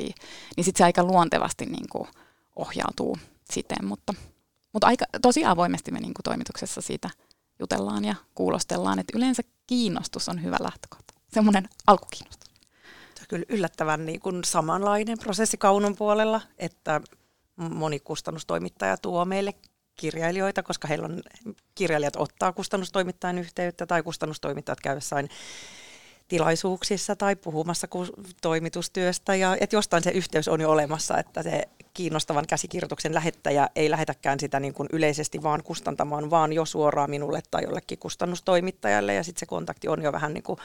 niin 0.56 0.64
sitten 0.64 0.78
se 0.78 0.84
aika 0.84 1.04
luontevasti 1.04 1.66
niin 1.66 1.88
kuin 1.92 2.08
ohjautuu 2.56 3.18
siten, 3.50 3.84
mutta, 3.84 4.14
mutta 4.72 4.86
aika, 4.86 5.04
tosi 5.22 5.44
avoimesti 5.44 5.90
me 5.90 6.00
niin 6.00 6.14
kuin 6.14 6.24
toimituksessa 6.24 6.80
siitä 6.80 7.10
jutellaan 7.60 8.04
ja 8.04 8.14
kuulostellaan, 8.34 8.98
että 8.98 9.18
yleensä 9.18 9.42
kiinnostus 9.66 10.28
on 10.28 10.42
hyvä 10.42 10.56
lähtökohta, 10.60 11.14
semmoinen 11.34 11.68
alkukiinnostus. 11.86 12.52
Kyllä 13.28 13.44
yllättävän 13.48 14.06
niin 14.06 14.20
kuin 14.20 14.44
samanlainen 14.44 15.18
prosessi 15.18 15.56
kaunon 15.56 15.96
puolella, 15.96 16.40
että 16.58 17.00
moni 17.70 18.00
kustannustoimittaja 18.00 18.96
tuo 18.96 19.24
meille 19.24 19.54
kirjailijoita, 19.96 20.62
koska 20.62 20.88
heillä 20.88 21.04
on 21.04 21.22
kirjailijat 21.74 22.16
ottaa 22.16 22.52
kustannustoimittajan 22.52 23.38
yhteyttä 23.38 23.86
tai 23.86 24.02
kustannustoimittajat 24.02 24.80
käy 24.80 24.96
jossain 24.96 25.28
tilaisuuksissa 26.28 27.16
tai 27.16 27.36
puhumassa 27.36 27.88
toimitustyöstä. 28.42 29.34
Ja 29.34 29.56
että 29.60 29.76
jostain 29.76 30.02
se 30.02 30.10
yhteys 30.10 30.48
on 30.48 30.60
jo 30.60 30.70
olemassa, 30.70 31.18
että 31.18 31.42
se 31.42 31.68
kiinnostavan 31.94 32.46
käsikirjoituksen 32.46 33.14
lähettäjä 33.14 33.68
ei 33.76 33.90
lähetäkään 33.90 34.40
sitä 34.40 34.60
niin 34.60 34.74
kuin 34.74 34.88
yleisesti 34.92 35.42
vaan 35.42 35.62
kustantamaan, 35.62 36.30
vaan 36.30 36.52
jo 36.52 36.64
suoraan 36.64 37.10
minulle 37.10 37.42
tai 37.50 37.62
jollekin 37.62 37.98
kustannustoimittajalle. 37.98 39.14
Ja 39.14 39.22
sitten 39.22 39.40
se 39.40 39.46
kontakti 39.46 39.88
on 39.88 40.02
jo 40.02 40.12
vähän 40.12 40.34
niin 40.34 40.42
kuin 40.42 40.58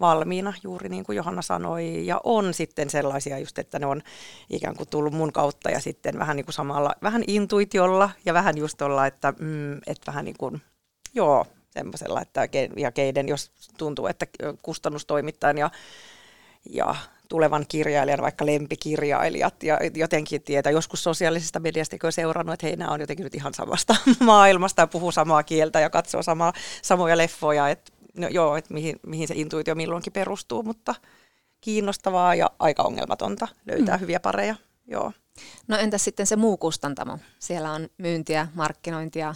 valmiina, 0.00 0.52
juuri 0.62 0.88
niin 0.88 1.04
kuin 1.04 1.16
Johanna 1.16 1.42
sanoi, 1.42 2.06
ja 2.06 2.20
on 2.24 2.54
sitten 2.54 2.90
sellaisia 2.90 3.38
just, 3.38 3.58
että 3.58 3.78
ne 3.78 3.86
on 3.86 4.02
ikään 4.50 4.76
kuin 4.76 4.88
tullut 4.88 5.14
mun 5.14 5.32
kautta 5.32 5.70
ja 5.70 5.80
sitten 5.80 6.18
vähän 6.18 6.36
niin 6.36 6.44
kuin 6.44 6.54
samalla, 6.54 6.94
vähän 7.02 7.24
intuitiolla 7.26 8.10
ja 8.24 8.34
vähän 8.34 8.56
just 8.58 8.82
olla, 8.82 9.06
että, 9.06 9.32
mm, 9.38 9.76
että 9.76 10.06
vähän 10.06 10.24
niin 10.24 10.38
kuin, 10.38 10.62
joo, 11.14 11.46
semmoisella, 11.70 12.22
että 12.22 12.48
ja 12.76 12.92
keiden, 12.92 13.28
jos 13.28 13.52
tuntuu, 13.78 14.06
että 14.06 14.26
kustannustoimittajan 14.62 15.58
ja, 15.58 15.70
ja 16.70 16.94
tulevan 17.28 17.64
kirjailijan, 17.68 18.22
vaikka 18.22 18.46
lempikirjailijat, 18.46 19.62
ja 19.62 19.78
jotenkin 19.94 20.42
tietää, 20.42 20.72
joskus 20.72 21.02
sosiaalisesta 21.02 21.60
mediasta 21.60 21.98
kun 21.98 22.12
seurannut, 22.12 22.54
että 22.54 22.66
hei, 22.66 22.76
nämä 22.76 22.90
on 22.90 23.00
jotenkin 23.00 23.24
nyt 23.24 23.34
ihan 23.34 23.54
samasta 23.54 23.96
maailmasta 24.20 24.82
ja 24.82 24.86
puhuu 24.86 25.12
samaa 25.12 25.42
kieltä 25.42 25.80
ja 25.80 25.90
katsoo 25.90 26.22
samaa, 26.22 26.52
samoja 26.82 27.16
leffoja, 27.16 27.68
että 27.68 27.92
no 28.16 28.28
joo, 28.28 28.56
että 28.56 28.74
mihin, 28.74 29.00
mihin 29.06 29.28
se 29.28 29.34
intuitio 29.36 29.74
milloinkin 29.74 30.12
perustuu, 30.12 30.62
mutta 30.62 30.94
kiinnostavaa 31.60 32.34
ja 32.34 32.50
aika 32.58 32.82
ongelmatonta 32.82 33.48
löytää 33.66 33.96
mm. 33.96 34.00
hyviä 34.00 34.20
pareja. 34.20 34.54
Joo. 34.86 35.12
No 35.68 35.76
entäs 35.76 36.04
sitten 36.04 36.26
se 36.26 36.36
muu 36.36 36.56
kustantamo? 36.56 37.18
Siellä 37.38 37.72
on 37.72 37.88
myyntiä, 37.98 38.48
markkinointia, 38.54 39.34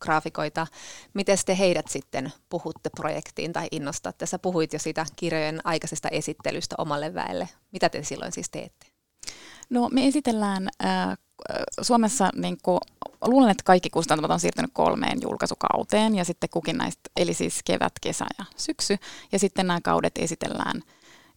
graafikoita. 0.00 0.66
Miten 1.14 1.38
te 1.46 1.58
heidät 1.58 1.88
sitten 1.88 2.32
puhutte 2.48 2.90
projektiin 2.96 3.52
tai 3.52 3.68
innostatte? 3.70 4.26
Sä 4.26 4.38
puhuit 4.38 4.72
jo 4.72 4.78
siitä 4.78 5.06
kirjojen 5.16 5.60
aikaisesta 5.64 6.08
esittelystä 6.08 6.74
omalle 6.78 7.14
väelle. 7.14 7.48
Mitä 7.72 7.88
te 7.88 8.02
silloin 8.02 8.32
siis 8.32 8.50
teette? 8.50 8.86
No 9.70 9.88
me 9.92 10.06
esitellään 10.06 10.68
äh, 10.84 11.18
Suomessa, 11.80 12.30
niin 12.36 12.58
kuin, 12.62 12.80
luulen, 13.24 13.50
että 13.50 13.64
kaikki 13.64 13.90
kustantamot 13.90 14.30
on 14.30 14.40
siirtynyt 14.40 14.70
kolmeen 14.74 15.22
julkaisukauteen 15.22 16.14
ja 16.14 16.24
sitten 16.24 16.50
kukin 16.50 16.78
näistä, 16.78 17.10
eli 17.16 17.34
siis 17.34 17.60
kevät, 17.64 17.92
kesä 18.00 18.26
ja 18.38 18.44
syksy. 18.56 18.98
Ja 19.32 19.38
sitten 19.38 19.66
nämä 19.66 19.80
kaudet 19.80 20.18
esitellään 20.18 20.82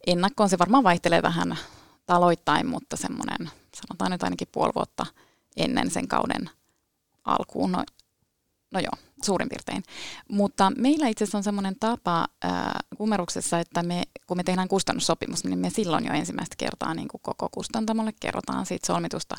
ennakkoon. 0.07 0.50
Se 0.50 0.59
varmaan 0.59 0.83
vaihtelee 0.83 1.21
vähän 1.21 1.57
taloittain, 2.05 2.67
mutta 2.67 2.97
semmoinen, 2.97 3.50
sanotaan 3.75 4.12
nyt 4.12 4.24
ainakin 4.24 4.47
puoli 4.51 4.71
vuotta 4.75 5.05
ennen 5.57 5.91
sen 5.91 6.07
kauden 6.07 6.50
alkuun. 7.25 7.71
No, 7.71 7.83
no 8.71 8.79
joo, 8.79 8.93
suurin 9.25 9.50
piirtein. 9.50 9.83
Mutta 10.29 10.71
meillä 10.77 11.07
itse 11.07 11.24
asiassa 11.24 11.38
on 11.38 11.43
semmoinen 11.43 11.75
tapa 11.79 12.27
äh, 12.45 12.51
kumeruksessa, 12.97 13.59
että 13.59 13.83
me, 13.83 14.03
kun 14.27 14.38
me 14.38 14.43
tehdään 14.43 14.67
kustannussopimus, 14.67 15.43
niin 15.43 15.59
me 15.59 15.69
silloin 15.69 16.05
jo 16.05 16.13
ensimmäistä 16.13 16.55
kertaa 16.57 16.93
niin 16.93 17.07
kuin 17.07 17.21
koko 17.21 17.50
kustantamolle 17.51 18.13
kerrotaan 18.19 18.65
siitä 18.65 18.88
solmitusta 18.88 19.35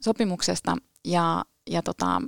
sopimuksesta. 0.00 0.76
Ja, 1.04 1.44
ja 1.70 1.82
tota, 1.82 2.22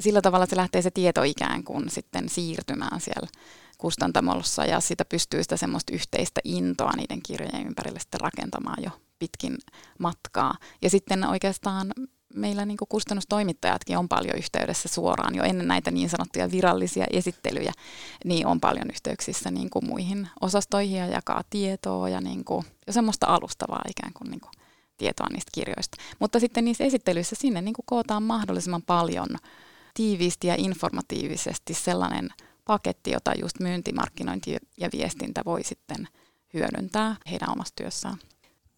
sillä 0.00 0.20
tavalla 0.20 0.46
se 0.46 0.56
lähtee 0.56 0.82
se 0.82 0.90
tieto 0.90 1.22
ikään 1.22 1.64
kuin 1.64 1.90
sitten 1.90 2.28
siirtymään 2.28 3.00
siellä 3.00 3.28
kustantamossa 3.78 4.64
ja 4.64 4.80
sitä 4.80 5.04
pystyy 5.04 5.42
sitä 5.42 5.56
semmoista 5.56 5.94
yhteistä 5.94 6.40
intoa 6.44 6.92
niiden 6.96 7.22
kirjojen 7.22 7.66
ympärille 7.66 8.00
sitten 8.00 8.20
rakentamaan 8.20 8.82
jo 8.82 8.90
pitkin 9.18 9.58
matkaa. 9.98 10.54
Ja 10.82 10.90
sitten 10.90 11.24
oikeastaan 11.24 11.92
meillä 12.34 12.64
niin 12.64 12.76
kuin 12.76 12.88
kustannustoimittajatkin 12.88 13.98
on 13.98 14.08
paljon 14.08 14.38
yhteydessä 14.38 14.88
suoraan 14.88 15.34
jo 15.34 15.42
ennen 15.42 15.68
näitä 15.68 15.90
niin 15.90 16.10
sanottuja 16.10 16.50
virallisia 16.50 17.06
esittelyjä, 17.10 17.72
niin 18.24 18.46
on 18.46 18.60
paljon 18.60 18.90
yhteyksissä 18.90 19.50
niin 19.50 19.70
kuin 19.70 19.86
muihin 19.86 20.28
osastoihin 20.40 20.98
ja 20.98 21.06
jakaa 21.06 21.42
tietoa 21.50 22.08
ja 22.08 22.20
niin 22.20 22.44
kuin, 22.44 22.64
jo 22.86 22.92
semmoista 22.92 23.26
alustavaa 23.26 23.82
ikään 23.90 24.12
kuin, 24.12 24.30
niin 24.30 24.40
kuin 24.40 24.52
tietoa 24.96 25.26
niistä 25.32 25.50
kirjoista. 25.54 25.96
Mutta 26.18 26.40
sitten 26.40 26.64
niissä 26.64 26.84
esittelyissä 26.84 27.36
sinne 27.38 27.62
niin 27.62 27.74
kuin 27.74 27.86
kootaan 27.86 28.22
mahdollisimman 28.22 28.82
paljon 28.82 29.28
tiiviisti 29.94 30.46
ja 30.46 30.54
informatiivisesti 30.58 31.74
sellainen 31.74 32.28
paketti, 32.66 33.10
jota 33.10 33.32
just 33.40 33.60
myyntimarkkinointi 33.60 34.56
ja 34.76 34.88
viestintä 34.92 35.42
voi 35.44 35.64
sitten 35.64 36.08
hyödyntää 36.54 37.16
heidän 37.30 37.50
omassa 37.50 37.74
työssään. 37.76 38.16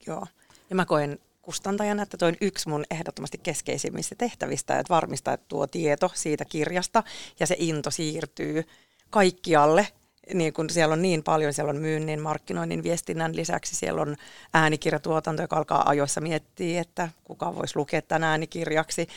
Joo, 0.07 0.27
ja 0.71 0.77
mä 0.77 0.85
koen 0.85 1.19
kustantajana, 1.43 2.03
että 2.03 2.17
toi 2.17 2.29
on 2.29 2.37
yksi 2.41 2.69
mun 2.69 2.85
ehdottomasti 2.91 3.39
keskeisimmistä 3.39 4.15
tehtävistä, 4.19 4.79
että 4.79 4.95
varmistaa, 4.95 5.35
että 5.35 5.47
tuo 5.49 5.67
tieto 5.67 6.11
siitä 6.15 6.45
kirjasta 6.45 7.03
ja 7.41 7.47
se 7.47 7.57
into 7.59 7.91
siirtyy 7.91 8.65
kaikkialle 9.11 9.89
niin 10.35 10.53
kun 10.53 10.71
siellä 10.71 10.93
on 10.93 11.03
niin 11.03 11.23
paljon, 11.23 11.53
siellä 11.53 11.71
on 11.71 11.77
myynnin, 11.77 12.21
markkinoinnin, 12.21 12.83
viestinnän 12.83 13.37
lisäksi 13.37 13.77
siellä 13.77 14.03
on 14.03 14.17
äänikirjatuotanto, 14.55 15.43
joka 15.43 15.57
alkaa 15.57 15.89
ajoissa 15.89 16.21
miettiä, 16.21 16.81
että 16.81 17.09
kuka 17.25 17.55
voisi 17.55 17.77
lukea 17.77 18.03
tämän 18.03 18.29
äänikirjaksi. 18.29 19.09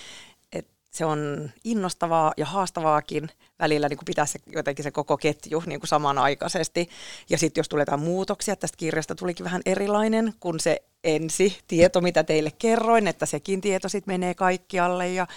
Se 0.91 1.05
on 1.05 1.51
innostavaa 1.63 2.33
ja 2.37 2.45
haastavaakin 2.45 3.29
välillä 3.59 3.89
niin 3.89 3.97
kuin 3.97 4.05
pitää 4.05 4.25
se, 4.25 4.39
jotenkin 4.47 4.83
se 4.83 4.91
koko 4.91 5.17
ketju 5.17 5.63
niin 5.65 5.79
kuin 5.79 5.87
samanaikaisesti. 5.87 6.89
Ja 7.29 7.37
sitten 7.37 7.59
jos 7.59 7.69
tulee 7.69 7.81
jotain 7.81 7.99
muutoksia, 7.99 8.55
tästä 8.55 8.77
kirjasta 8.77 9.15
tulikin 9.15 9.43
vähän 9.43 9.61
erilainen 9.65 10.33
kuin 10.39 10.59
se 10.59 10.81
ensi 11.03 11.59
tieto, 11.67 12.01
mitä 12.01 12.23
teille 12.23 12.51
kerroin, 12.51 13.07
että 13.07 13.25
sekin 13.25 13.61
tieto 13.61 13.89
sitten 13.89 14.13
menee 14.13 14.33
kaikkialle 14.33 15.09
ja 15.09 15.27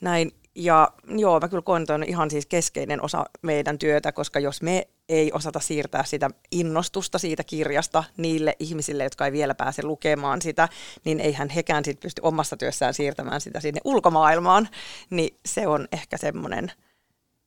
näin. 0.00 0.32
Ja 0.60 0.88
joo, 1.08 1.40
mä 1.40 1.48
kyllä 1.48 1.62
koen, 1.62 1.82
että 1.82 1.94
on 1.94 2.04
ihan 2.04 2.30
siis 2.30 2.46
keskeinen 2.46 3.02
osa 3.02 3.24
meidän 3.42 3.78
työtä, 3.78 4.12
koska 4.12 4.40
jos 4.40 4.62
me 4.62 4.88
ei 5.08 5.32
osata 5.32 5.60
siirtää 5.60 6.04
sitä 6.04 6.30
innostusta 6.50 7.18
siitä 7.18 7.44
kirjasta 7.44 8.04
niille 8.16 8.56
ihmisille, 8.58 9.02
jotka 9.02 9.26
ei 9.26 9.32
vielä 9.32 9.54
pääse 9.54 9.82
lukemaan 9.82 10.42
sitä, 10.42 10.68
niin 11.04 11.20
eihän 11.20 11.48
hekään 11.48 11.84
sit 11.84 12.00
pysty 12.00 12.22
omassa 12.24 12.56
työssään 12.56 12.94
siirtämään 12.94 13.40
sitä 13.40 13.60
sinne 13.60 13.80
ulkomaailmaan. 13.84 14.68
Niin 15.10 15.38
se 15.46 15.66
on 15.66 15.88
ehkä 15.92 16.16
semmoinen 16.16 16.72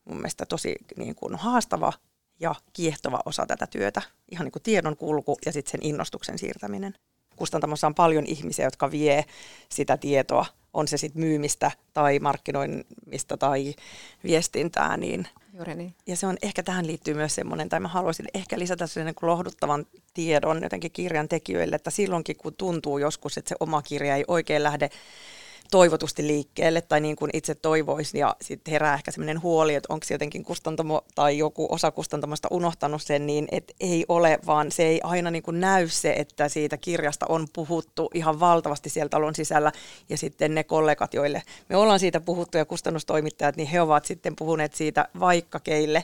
mun 0.06 0.18
mielestä 0.18 0.46
tosi 0.46 0.76
niin 0.98 1.16
kuin 1.16 1.36
haastava 1.36 1.94
ja 2.40 2.56
kiehtova 2.74 3.20
osa 3.26 3.46
tätä 3.46 3.68
työtä. 3.68 4.02
Ihan 4.32 4.46
niin 4.46 4.52
kuin 4.52 4.64
tiedon 4.64 4.98
kulku 4.98 5.38
ja 5.46 5.52
sitten 5.52 5.72
sen 5.72 5.84
innostuksen 5.84 6.40
siirtäminen. 6.40 6.94
Kustantamossa 7.36 7.88
on 7.88 7.96
paljon 7.96 8.26
ihmisiä, 8.26 8.66
jotka 8.66 8.92
vie 8.92 9.26
sitä 9.70 9.98
tietoa 9.98 10.46
on 10.74 10.88
se 10.88 10.98
sitten 10.98 11.22
myymistä 11.22 11.72
tai 11.94 12.20
markkinoimista 12.20 13.38
tai 13.38 13.76
viestintää. 14.24 14.98
Niin, 14.98 15.28
Juuri 15.54 15.76
niin. 15.76 15.96
Ja 16.08 16.16
se 16.16 16.28
on 16.28 16.38
ehkä 16.42 16.64
tähän 16.64 16.88
liittyy 16.88 17.14
myös 17.14 17.36
semmoinen, 17.36 17.70
tai 17.70 17.80
mä 17.80 17.88
haluaisin 17.88 18.26
ehkä 18.34 18.60
lisätä 18.60 18.88
sen 18.88 19.06
niin 19.06 19.16
lohduttavan 19.22 19.86
tiedon 20.14 20.64
jotenkin 20.64 20.92
kirjan 20.92 21.30
tekijöille, 21.30 21.76
että 21.76 21.90
silloinkin 21.90 22.36
kun 22.38 22.54
tuntuu 22.54 22.98
joskus, 22.98 23.38
että 23.38 23.50
se 23.50 23.56
oma 23.60 23.82
kirja 23.82 24.16
ei 24.16 24.24
oikein 24.28 24.64
lähde 24.64 24.90
toivotusti 25.74 26.28
liikkeelle 26.28 26.82
tai 26.82 27.02
niin 27.02 27.16
kuin 27.16 27.32
itse 27.34 27.56
toivoisi 27.56 28.18
ja 28.18 28.36
sitten 28.42 28.72
herää 28.72 28.94
ehkä 28.94 29.12
sellainen 29.12 29.42
huoli, 29.42 29.76
että 29.76 29.94
onko 29.94 30.06
jotenkin 30.12 30.44
kustantamo 30.44 31.02
tai 31.16 31.38
joku 31.38 31.68
osa 31.72 31.92
kustantamosta 31.92 32.48
unohtanut 32.52 33.02
sen, 33.02 33.26
niin 33.26 33.48
et 33.52 33.74
ei 33.80 34.06
ole, 34.08 34.40
vaan 34.46 34.72
se 34.72 34.84
ei 34.84 35.02
aina 35.04 35.32
niin 35.32 35.44
kuin 35.44 35.60
näy 35.60 35.88
se, 35.88 36.14
että 36.18 36.50
siitä 36.50 36.78
kirjasta 36.78 37.26
on 37.30 37.48
puhuttu 37.54 38.10
ihan 38.14 38.40
valtavasti 38.40 38.90
siellä 38.90 39.10
talon 39.10 39.36
sisällä. 39.36 39.72
Ja 40.10 40.18
sitten 40.18 40.56
ne 40.56 40.64
kollegat, 40.64 41.14
joille 41.14 41.42
me 41.70 41.76
ollaan 41.76 42.00
siitä 42.00 42.20
puhuttu 42.22 42.58
ja 42.58 42.66
kustannustoimittajat, 42.66 43.56
niin 43.56 43.68
he 43.68 43.82
ovat 43.82 44.06
sitten 44.06 44.36
puhuneet 44.36 44.74
siitä 44.74 45.08
vaikka 45.20 45.60
keille, 45.60 46.04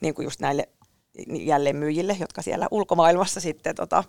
niin 0.00 0.14
kuin 0.14 0.24
just 0.24 0.40
näille 0.40 0.68
jälleenmyyjille, 1.28 2.16
jotka 2.20 2.42
siellä 2.42 2.68
ulkomaailmassa 2.70 3.40
sitten 3.40 3.74
tota, 3.74 4.04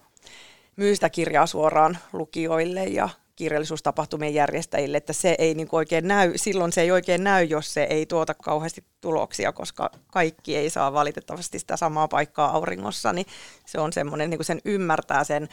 myy 0.76 0.96
sitä 0.96 1.10
kirjaa 1.10 1.46
suoraan 1.48 1.98
lukijoille 2.14 2.84
ja 2.84 3.10
kirjallisuustapahtumien 3.42 4.34
järjestäjille, 4.34 4.98
että 4.98 5.14
se 5.14 5.36
ei 5.38 5.54
niin 5.54 5.68
oikein 5.72 6.08
näy, 6.08 6.34
silloin 6.36 6.72
se 6.72 6.82
ei 6.82 6.92
oikein 6.92 7.24
näy, 7.24 7.44
jos 7.44 7.74
se 7.74 7.84
ei 7.84 8.06
tuota 8.06 8.34
kauheasti 8.34 8.84
tuloksia, 9.02 9.52
koska 9.52 9.90
kaikki 10.08 10.56
ei 10.56 10.70
saa 10.70 10.94
valitettavasti 10.94 11.60
sitä 11.60 11.78
samaa 11.78 12.08
paikkaa 12.08 12.52
auringossa, 12.52 13.14
niin 13.14 13.26
se 13.66 13.80
on 13.80 13.94
semmoinen, 13.94 14.30
niin 14.30 14.38
kuin 14.38 14.46
sen 14.46 14.62
ymmärtää 14.66 15.24
sen 15.24 15.50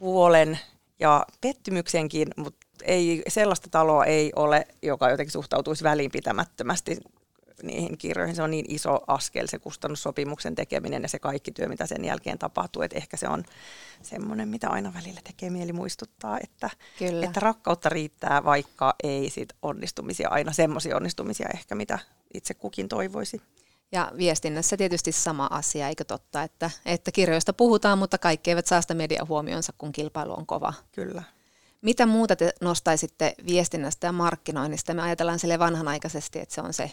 huolen 0.00 0.58
ja 1.00 1.26
pettymyksenkin, 1.40 2.28
mutta 2.36 2.66
ei, 2.84 3.22
sellaista 3.28 3.68
taloa 3.70 4.04
ei 4.04 4.32
ole, 4.36 4.66
joka 4.82 5.10
jotenkin 5.10 5.32
suhtautuisi 5.32 5.84
välinpitämättömästi 5.84 6.98
niihin 7.62 7.98
kirjoihin. 7.98 8.36
Se 8.36 8.42
on 8.42 8.50
niin 8.50 8.64
iso 8.68 9.00
askel 9.06 9.46
se 9.46 9.58
kustannussopimuksen 9.58 10.54
tekeminen 10.54 11.02
ja 11.02 11.08
se 11.08 11.18
kaikki 11.18 11.50
työ, 11.50 11.68
mitä 11.68 11.86
sen 11.86 12.04
jälkeen 12.04 12.38
tapahtuu. 12.38 12.82
Että 12.82 12.96
ehkä 12.96 13.16
se 13.16 13.28
on 13.28 13.44
semmoinen, 14.02 14.48
mitä 14.48 14.68
aina 14.68 14.94
välillä 14.94 15.20
tekee 15.24 15.50
mieli 15.50 15.72
muistuttaa, 15.72 16.38
että, 16.42 16.70
Kyllä. 16.98 17.26
että 17.26 17.40
rakkautta 17.40 17.88
riittää, 17.88 18.44
vaikka 18.44 18.94
ei 19.02 19.30
sit 19.30 19.48
onnistumisia, 19.62 20.28
aina 20.28 20.52
semmoisia 20.52 20.96
onnistumisia 20.96 21.48
ehkä, 21.54 21.74
mitä 21.74 21.98
itse 22.34 22.54
kukin 22.54 22.88
toivoisi. 22.88 23.42
Ja 23.92 24.12
viestinnässä 24.16 24.76
tietysti 24.76 25.12
sama 25.12 25.48
asia, 25.50 25.88
eikö 25.88 26.04
totta, 26.04 26.42
että, 26.42 26.70
että 26.86 27.12
kirjoista 27.12 27.52
puhutaan, 27.52 27.98
mutta 27.98 28.18
kaikki 28.18 28.50
eivät 28.50 28.66
saa 28.66 28.80
sitä 28.80 28.94
median 28.94 29.28
huomionsa, 29.28 29.72
kun 29.78 29.92
kilpailu 29.92 30.34
on 30.38 30.46
kova. 30.46 30.74
Kyllä. 30.92 31.22
Mitä 31.82 32.06
muuta 32.06 32.36
te 32.36 32.52
nostaisitte 32.60 33.34
viestinnästä 33.46 34.06
ja 34.06 34.12
markkinoinnista? 34.12 34.94
Me 34.94 35.02
ajatellaan 35.02 35.38
sille 35.38 35.58
vanhanaikaisesti, 35.58 36.38
että 36.38 36.54
se 36.54 36.60
on 36.60 36.72
se 36.72 36.92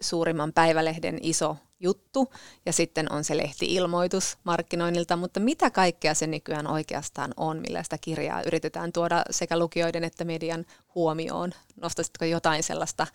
suurimman 0.00 0.52
päivälehden 0.52 1.18
iso 1.22 1.56
juttu 1.80 2.32
ja 2.66 2.72
sitten 2.72 3.12
on 3.12 3.24
se 3.24 3.36
lehti-ilmoitus 3.36 4.38
markkinoinnilta, 4.44 5.16
mutta 5.16 5.40
mitä 5.40 5.70
kaikkea 5.70 6.14
se 6.14 6.26
nykyään 6.26 6.66
oikeastaan 6.66 7.34
on, 7.36 7.58
millä 7.60 7.82
sitä 7.82 7.98
kirjaa 8.00 8.42
yritetään 8.42 8.92
tuoda 8.92 9.22
sekä 9.30 9.58
lukijoiden 9.58 10.04
että 10.04 10.24
median 10.24 10.66
huomioon? 10.94 11.52
Nostaisitko 11.80 12.24
jotain 12.24 12.62
sellaista, 12.62 13.06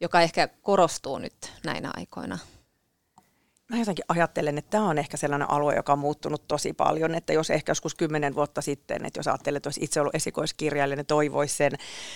joka 0.00 0.20
ehkä 0.20 0.48
korostuu 0.48 1.18
nyt 1.18 1.52
näinä 1.64 1.90
aikoina? 1.96 2.38
Mä 3.68 3.78
jotenkin 3.78 4.04
ajattelen, 4.08 4.58
että 4.58 4.70
tämä 4.70 4.88
on 4.88 4.98
ehkä 4.98 5.16
sellainen 5.16 5.50
alue, 5.50 5.74
joka 5.74 5.92
on 5.92 5.98
muuttunut 5.98 6.48
tosi 6.48 6.72
paljon, 6.72 7.14
että 7.14 7.32
jos 7.32 7.50
ehkä 7.50 7.70
joskus 7.70 7.94
kymmenen 7.94 8.34
vuotta 8.34 8.60
sitten, 8.60 9.04
että 9.04 9.18
jos 9.18 9.28
ajattelee, 9.28 9.56
että 9.56 9.66
olisi 9.66 9.84
itse 9.84 10.00
ollut 10.00 10.14
esikoiskirjailija, 10.14 10.96
niin 10.96 11.06
toivoisi 11.06 11.56
sen 11.56 11.72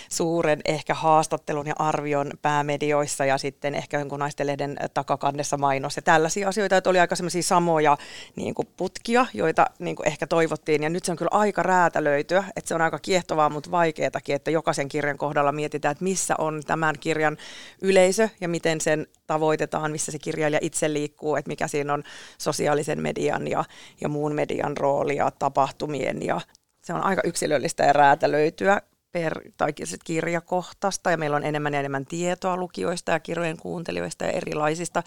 suuren 0.09 0.61
ehkä 0.65 0.93
haastattelun 0.93 1.67
ja 1.67 1.73
arvion 1.79 2.31
päämedioissa 2.41 3.25
ja 3.25 3.37
sitten 3.37 3.75
ehkä 3.75 3.99
jonkun 3.99 4.19
naistenlehden 4.19 4.77
takakannessa 4.93 5.57
mainos 5.57 5.95
ja 5.95 6.01
tällaisia 6.01 6.47
asioita, 6.47 6.77
että 6.77 6.89
oli 6.89 6.99
aika 6.99 7.15
semmoisia 7.15 7.43
samoja 7.43 7.97
niin 8.35 8.53
kuin 8.53 8.67
putkia, 8.77 9.25
joita 9.33 9.65
niin 9.79 9.95
kuin 9.95 10.07
ehkä 10.07 10.27
toivottiin. 10.27 10.83
Ja 10.83 10.89
nyt 10.89 11.05
se 11.05 11.11
on 11.11 11.17
kyllä 11.17 11.39
aika 11.39 11.63
räätälöityä, 11.63 12.43
että 12.55 12.67
se 12.67 12.75
on 12.75 12.81
aika 12.81 12.99
kiehtovaa, 12.99 13.49
mutta 13.49 13.71
vaikeatakin, 13.71 14.35
että 14.35 14.51
jokaisen 14.51 14.89
kirjan 14.89 15.17
kohdalla 15.17 15.51
mietitään, 15.51 15.91
että 15.91 16.03
missä 16.03 16.35
on 16.37 16.61
tämän 16.67 16.95
kirjan 16.99 17.37
yleisö 17.81 18.29
ja 18.41 18.49
miten 18.49 18.81
sen 18.81 19.07
tavoitetaan, 19.27 19.91
missä 19.91 20.11
se 20.11 20.19
kirjailija 20.19 20.59
itse 20.61 20.93
liikkuu, 20.93 21.35
että 21.41 21.49
mikä 21.49 21.67
siinä 21.67 21.93
on 21.93 22.03
sosiaalisen 22.37 23.01
median 23.01 23.47
ja, 23.47 23.63
ja 24.01 24.09
muun 24.09 24.35
median 24.35 24.77
rooli 24.77 25.15
ja 25.15 25.31
tapahtumien 25.31 26.25
ja 26.25 26.41
se 26.83 26.93
on 26.93 27.03
aika 27.03 27.21
yksilöllistä 27.25 27.83
ja 27.83 27.93
räätälöityä 27.93 28.81
per, 29.11 29.41
tai 29.57 29.73
kirjakohtaista. 30.03 31.11
Ja 31.11 31.17
meillä 31.17 31.37
on 31.37 31.43
enemmän 31.43 31.73
ja 31.73 31.79
enemmän 31.79 32.05
tietoa 32.05 32.57
lukijoista 32.57 33.11
ja 33.11 33.19
kirjojen 33.19 33.57
kuuntelijoista 33.57 34.25
ja 34.25 34.31
erilaisista 34.31 35.03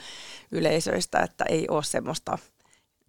yleisöistä, 0.51 1.21
että 1.21 1.45
ei 1.49 1.67
ole 1.69 1.85
semmoista 1.85 2.39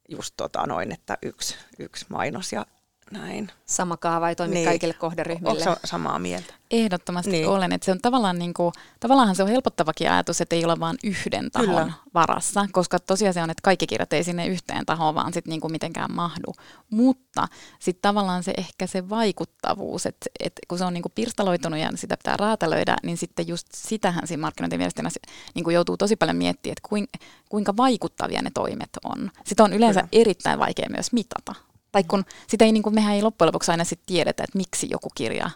just 0.09 0.33
tota 0.37 0.67
noin, 0.67 0.91
että 0.91 1.17
yksi, 1.21 1.55
yksi 1.79 2.05
mainos 2.09 2.53
ja 2.53 2.65
näin. 3.11 3.51
Sama 3.65 3.97
kaava 3.97 4.29
ei 4.29 4.35
toimi 4.35 4.53
niin. 4.53 4.65
kaikille 4.65 4.93
kohderyhmille. 4.93 5.69
Onko 5.69 5.79
samaa 5.83 6.19
mieltä? 6.19 6.53
Ehdottomasti 6.71 7.31
niin. 7.31 7.47
olen. 7.47 7.71
Että 7.71 7.85
se 7.85 7.91
on 7.91 8.01
tavallaan, 8.01 8.39
niin 8.39 8.53
kuin, 8.53 8.73
tavallaan 8.99 9.35
se 9.35 9.43
on 9.43 9.49
helpottavakin 9.49 10.11
ajatus, 10.11 10.41
että 10.41 10.55
ei 10.55 10.65
ole 10.65 10.79
vain 10.79 10.97
yhden 11.03 11.51
tahon 11.51 11.67
Kyllä. 11.67 11.91
varassa, 12.13 12.67
koska 12.71 12.99
tosiaan 12.99 13.37
on, 13.43 13.49
että 13.49 13.61
kaikki 13.63 13.87
kirjat 13.87 14.13
ei 14.13 14.23
sinne 14.23 14.47
yhteen 14.47 14.85
tahoon 14.85 15.15
vaan 15.15 15.33
sitten 15.33 15.49
niin 15.51 15.61
kuin 15.61 15.71
mitenkään 15.71 16.13
mahdu. 16.13 16.53
Mutta 16.89 17.47
sitten 17.79 18.01
tavallaan 18.01 18.43
se 18.43 18.53
ehkä 18.57 18.87
se 18.87 19.09
vaikuttavuus, 19.09 20.05
että, 20.05 20.25
että 20.39 20.61
kun 20.67 20.77
se 20.77 20.85
on 20.85 20.93
niin 20.93 21.01
kuin 21.01 21.13
pirstaloitunut 21.15 21.79
ja 21.79 21.89
sitä 21.95 22.17
pitää 22.17 22.37
räätälöidä, 22.37 22.95
niin 23.03 23.17
sitten 23.17 23.47
just 23.47 23.67
sitähän 23.73 24.27
siinä 24.27 24.41
markkinointiviestinä 24.41 25.09
niin 25.55 25.63
kuin 25.63 25.73
joutuu 25.73 25.97
tosi 25.97 26.15
paljon 26.15 26.37
miettimään, 26.37 26.75
että 26.77 27.09
kuinka 27.49 27.77
vaikuttavia 27.77 28.41
ne 28.41 28.51
toimet 28.53 28.89
on. 29.03 29.31
Sitä 29.45 29.63
on 29.63 29.73
yleensä 29.73 29.99
Kyllä. 29.99 30.09
erittäin 30.11 30.59
vaikea 30.59 30.89
myös 30.89 31.13
mitata. 31.13 31.55
Tai 31.95 32.03
kun 32.03 32.25
sitä 32.47 32.65
ei, 32.65 32.71
niin 32.71 32.83
kuin, 32.83 32.95
mehän 32.95 33.15
ei 33.15 33.21
loppujen 33.21 33.47
lopuksi 33.47 33.71
aina 33.71 33.83
sit 33.83 33.99
tiedetä, 34.05 34.43
että 34.43 34.57
miksi 34.57 34.87
joku 34.91 35.09
kirja 35.15 35.49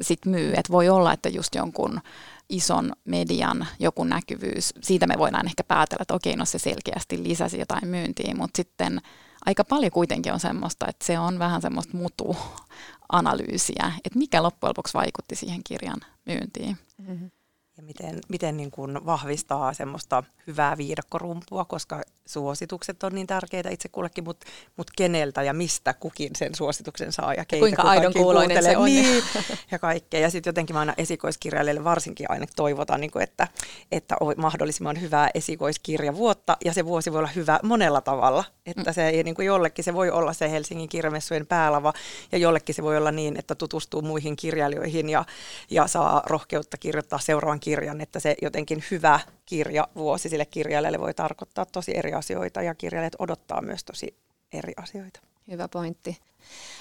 sit 0.00 0.26
myy. 0.26 0.48
Että 0.48 0.72
voi 0.72 0.88
olla, 0.88 1.12
että 1.12 1.28
just 1.28 1.54
jonkun 1.54 2.00
ison 2.48 2.92
median 3.04 3.66
joku 3.78 4.04
näkyvyys, 4.04 4.74
siitä 4.82 5.06
me 5.06 5.14
voidaan 5.18 5.46
ehkä 5.46 5.64
päätellä, 5.64 6.02
että 6.02 6.14
okei, 6.14 6.36
no 6.36 6.44
se 6.44 6.58
selkeästi 6.58 7.22
lisäsi 7.22 7.58
jotain 7.58 7.88
myyntiä, 7.88 8.34
mutta 8.34 8.56
sitten 8.56 9.00
aika 9.46 9.64
paljon 9.64 9.92
kuitenkin 9.92 10.32
on 10.32 10.40
semmoista, 10.40 10.86
että 10.88 11.06
se 11.06 11.18
on 11.18 11.38
vähän 11.38 11.62
semmoista 11.62 11.96
mutu-analyysiä, 11.96 13.92
että 14.04 14.18
mikä 14.18 14.42
loppujen 14.42 14.70
lopuksi 14.70 14.94
vaikutti 14.94 15.36
siihen 15.36 15.60
kirjan 15.64 16.00
myyntiin. 16.26 16.76
Mm-hmm 16.98 17.30
ja 17.76 17.82
miten, 17.82 18.18
miten 18.28 18.56
niin 18.56 18.70
kuin 18.70 19.06
vahvistaa 19.06 19.74
semmoista 19.74 20.22
hyvää 20.46 20.76
viidakkorumpua, 20.76 21.64
koska 21.64 22.02
suositukset 22.26 23.02
on 23.02 23.14
niin 23.14 23.26
tärkeitä 23.26 23.70
itse 23.70 23.88
kullekin, 23.88 24.24
mutta 24.24 24.46
mut 24.76 24.90
keneltä 24.96 25.42
ja 25.42 25.52
mistä 25.52 25.94
kukin 25.94 26.30
sen 26.36 26.54
suosituksen 26.54 27.12
saa 27.12 27.34
ja 27.34 27.44
keitä 27.44 27.62
kuinka 27.62 27.82
aidon 27.82 28.12
kuuloinen 28.12 28.62
se 28.62 28.76
on. 28.76 28.84
Niin, 28.84 29.24
ja 29.70 29.78
kaikkea. 29.78 30.20
Ja 30.20 30.30
sitten 30.30 30.50
jotenkin 30.50 30.76
mä 30.76 30.80
aina 30.80 30.94
esikoiskirjailijoille 30.98 31.84
varsinkin 31.84 32.30
aina 32.30 32.46
toivotan, 32.56 33.00
niin 33.00 33.10
kuin, 33.10 33.22
että, 33.22 33.48
että 33.92 34.16
on 34.20 34.34
mahdollisimman 34.36 35.00
hyvää 35.00 35.30
esikoiskirjavuotta 35.34 36.56
ja 36.64 36.72
se 36.72 36.84
vuosi 36.84 37.12
voi 37.12 37.18
olla 37.18 37.28
hyvä 37.28 37.60
monella 37.62 38.00
tavalla. 38.00 38.44
Että 38.66 38.92
se 38.92 39.08
ei, 39.08 39.22
niin 39.22 39.34
kuin 39.34 39.46
jollekin 39.46 39.84
se 39.84 39.94
voi 39.94 40.10
olla 40.10 40.32
se 40.32 40.50
Helsingin 40.50 40.88
kirjamessujen 40.88 41.46
päälava 41.46 41.92
ja 42.32 42.38
jollekin 42.38 42.74
se 42.74 42.82
voi 42.82 42.96
olla 42.96 43.12
niin, 43.12 43.38
että 43.38 43.54
tutustuu 43.54 44.02
muihin 44.02 44.36
kirjailijoihin 44.36 45.08
ja, 45.08 45.24
ja 45.70 45.86
saa 45.86 46.22
rohkeutta 46.26 46.76
kirjoittaa 46.76 47.18
seuraavan 47.18 47.60
kirjan, 47.66 48.00
että 48.00 48.20
se 48.20 48.36
jotenkin 48.42 48.84
hyvä 48.90 49.20
kirja 49.46 49.88
vuosi 49.94 50.28
sille 50.28 50.46
kirjailijalle 50.46 51.00
voi 51.00 51.14
tarkoittaa 51.14 51.66
tosi 51.66 51.96
eri 51.96 52.12
asioita 52.12 52.62
ja 52.62 52.74
kirjailijat 52.74 53.16
odottaa 53.18 53.62
myös 53.62 53.84
tosi 53.84 54.16
eri 54.52 54.72
asioita. 54.76 55.20
Hyvä 55.50 55.68
pointti. 55.68 56.18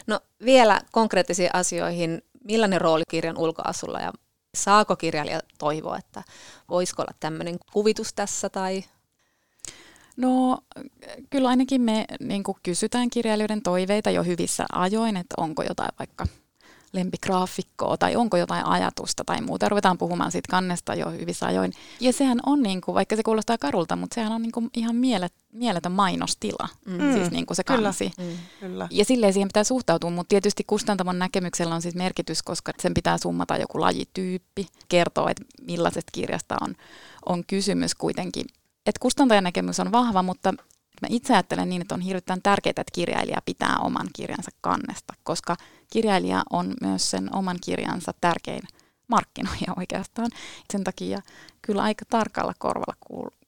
No 0.08 0.20
vielä 0.46 0.82
konkreettisiin 0.92 1.50
asioihin. 1.54 2.22
Millainen 2.44 2.82
rooli 2.82 3.04
kirjan 3.10 3.38
ulkoasulla 3.38 4.00
ja 4.00 4.14
saako 4.56 4.96
kirjailija 4.96 5.40
toivoa, 5.58 5.98
että 5.98 6.24
voisiko 6.70 7.02
olla 7.02 7.14
tämmöinen 7.20 7.58
kuvitus 7.74 8.14
tässä 8.14 8.50
tai 8.50 8.84
No 10.18 10.58
kyllä 11.30 11.50
ainakin 11.50 11.82
me 11.82 12.06
niin 12.20 12.44
kysytään 12.64 13.10
kirjailijoiden 13.10 13.62
toiveita 13.62 14.10
jo 14.10 14.24
hyvissä 14.24 14.66
ajoin, 14.72 15.18
että 15.18 15.36
onko 15.38 15.64
jotain 15.64 15.92
vaikka 16.00 16.26
lempigraafikkoa 16.96 17.98
tai 17.98 18.16
onko 18.16 18.38
jotain 18.38 18.66
ajatusta 18.66 19.24
tai 19.26 19.42
muuta. 19.42 19.70
Ruvetaan 19.70 19.98
puhumaan 19.98 20.32
siitä 20.32 20.52
kannesta 20.52 20.96
jo 20.96 21.12
hyvissä 21.12 21.46
ajoin. 21.46 21.74
Ja 22.00 22.14
sehän 22.14 22.40
on, 22.46 22.64
niin 22.64 22.82
kuin, 22.82 22.96
vaikka 22.96 23.16
se 23.16 23.24
kuulostaa 23.24 23.58
karulta, 23.58 23.96
mutta 23.96 24.16
sehän 24.16 24.32
on 24.32 24.42
niin 24.42 24.52
kuin 24.52 24.70
ihan 24.76 24.96
mielet, 24.96 25.34
mieletön 25.52 25.92
mainostila, 25.92 26.68
mm. 26.86 27.14
siis 27.14 27.32
niin 27.32 27.46
kuin 27.46 27.58
se 27.58 27.64
kansi. 27.64 28.12
Kyllä. 28.16 28.30
Mm. 28.30 28.38
Kyllä. 28.60 28.88
Ja 28.92 29.06
silleen 29.06 29.34
siihen 29.34 29.50
pitää 29.50 29.64
suhtautua, 29.64 30.10
mutta 30.10 30.30
tietysti 30.30 30.64
kustantamon 30.68 31.20
näkemyksellä 31.20 31.76
on 31.76 31.82
siis 31.82 31.96
merkitys, 31.96 32.44
koska 32.44 32.72
sen 32.80 32.94
pitää 32.94 33.18
summata 33.18 33.58
joku 33.58 33.82
lajityyppi, 33.82 34.68
kertoo, 34.90 35.28
että 35.28 35.44
millaisesta 35.62 36.12
kirjasta 36.12 36.56
on, 36.62 36.76
on 37.26 37.44
kysymys 37.48 37.96
kuitenkin. 37.96 38.46
Että 38.86 39.00
kustantajan 39.00 39.44
näkemys 39.44 39.80
on 39.80 39.92
vahva, 39.92 40.24
mutta 40.24 40.54
Mä 41.02 41.08
itse 41.12 41.34
ajattelen 41.34 41.70
niin, 41.70 41.82
että 41.82 41.96
on 41.96 42.02
hirveän 42.02 42.42
tärkeää, 42.44 42.72
että 42.72 42.84
kirjailija 42.94 43.42
pitää 43.46 43.78
oman 43.78 44.08
kirjansa 44.14 44.52
kannesta, 44.62 45.14
koska 45.24 45.56
kirjailija 45.96 46.44
on 46.50 46.74
myös 46.82 47.12
sen 47.12 47.36
oman 47.36 47.58
kirjansa 47.66 48.12
tärkein 48.22 48.62
markkinoija 49.08 49.74
oikeastaan. 49.80 50.32
Sen 50.72 50.84
takia 50.84 51.22
kyllä 51.62 51.82
aika 51.82 52.06
tarkalla 52.10 52.54
korvalla 52.60 52.96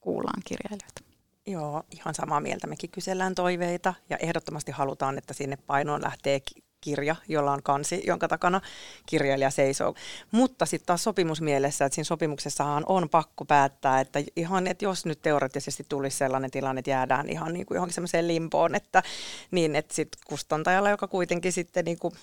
kuullaan 0.01 0.41
kirjailijoita. 0.45 1.01
Joo, 1.47 1.83
ihan 1.91 2.15
samaa 2.15 2.39
mieltä. 2.39 2.67
Mekin 2.67 2.89
kysellään 2.89 3.35
toiveita 3.35 3.93
ja 4.09 4.17
ehdottomasti 4.17 4.71
halutaan, 4.71 5.17
että 5.17 5.33
sinne 5.33 5.57
painoon 5.57 6.01
lähtee 6.01 6.39
kirja, 6.87 7.15
jolla 7.27 7.51
on 7.51 7.63
kansi, 7.63 8.03
jonka 8.07 8.27
takana 8.27 8.61
kirjailija 9.05 9.51
seisoo. 9.51 9.95
Mutta 10.31 10.65
sitten 10.65 10.85
taas 10.85 11.03
sopimusmielessä, 11.03 11.85
että 11.85 11.95
siinä 11.95 12.03
sopimuksessahan 12.03 12.83
on 12.87 13.09
pakko 13.09 13.45
päättää, 13.45 13.99
että 13.99 14.19
ihan, 14.35 14.67
että 14.67 14.85
jos 14.85 15.05
nyt 15.05 15.21
teoreettisesti 15.21 15.85
tulisi 15.89 16.17
sellainen 16.17 16.51
tilanne, 16.51 16.79
että 16.79 16.91
jäädään 16.91 17.29
ihan 17.29 17.53
niin 17.53 17.65
kuin 17.65 17.75
johonkin 17.75 17.93
semmoiseen 17.93 18.27
limpoon, 18.27 18.75
että 18.75 19.03
niin, 19.51 19.75
että 19.75 19.95
sitten 19.95 20.21
kustantajalla, 20.27 20.89
joka 20.89 21.07
kuitenkin 21.07 21.51
sitten 21.51 21.85
niin 21.85 21.99
kuin 21.99 22.13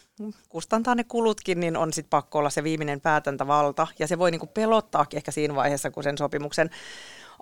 kustantaa 0.48 0.94
ne 0.94 1.04
kulutkin, 1.04 1.60
niin 1.60 1.76
on 1.76 1.92
sitten 1.92 2.10
pakko 2.10 2.38
olla 2.38 2.50
se 2.50 2.64
viimeinen 2.64 3.00
päätäntävalta. 3.00 3.86
Ja 3.98 4.06
se 4.06 4.18
voi 4.18 4.30
niin 4.30 4.40
kuin 4.40 4.50
pelottaa 4.54 5.06
ehkä 5.14 5.30
siinä 5.30 5.54
vaiheessa, 5.54 5.90
kun 5.90 6.02
sen 6.02 6.18
sopimuksen 6.18 6.70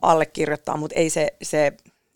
allekirjoittaa, 0.02 0.76
mutta 0.76 0.98
ei 0.98 1.10
se, 1.10 1.28
se 1.42 1.72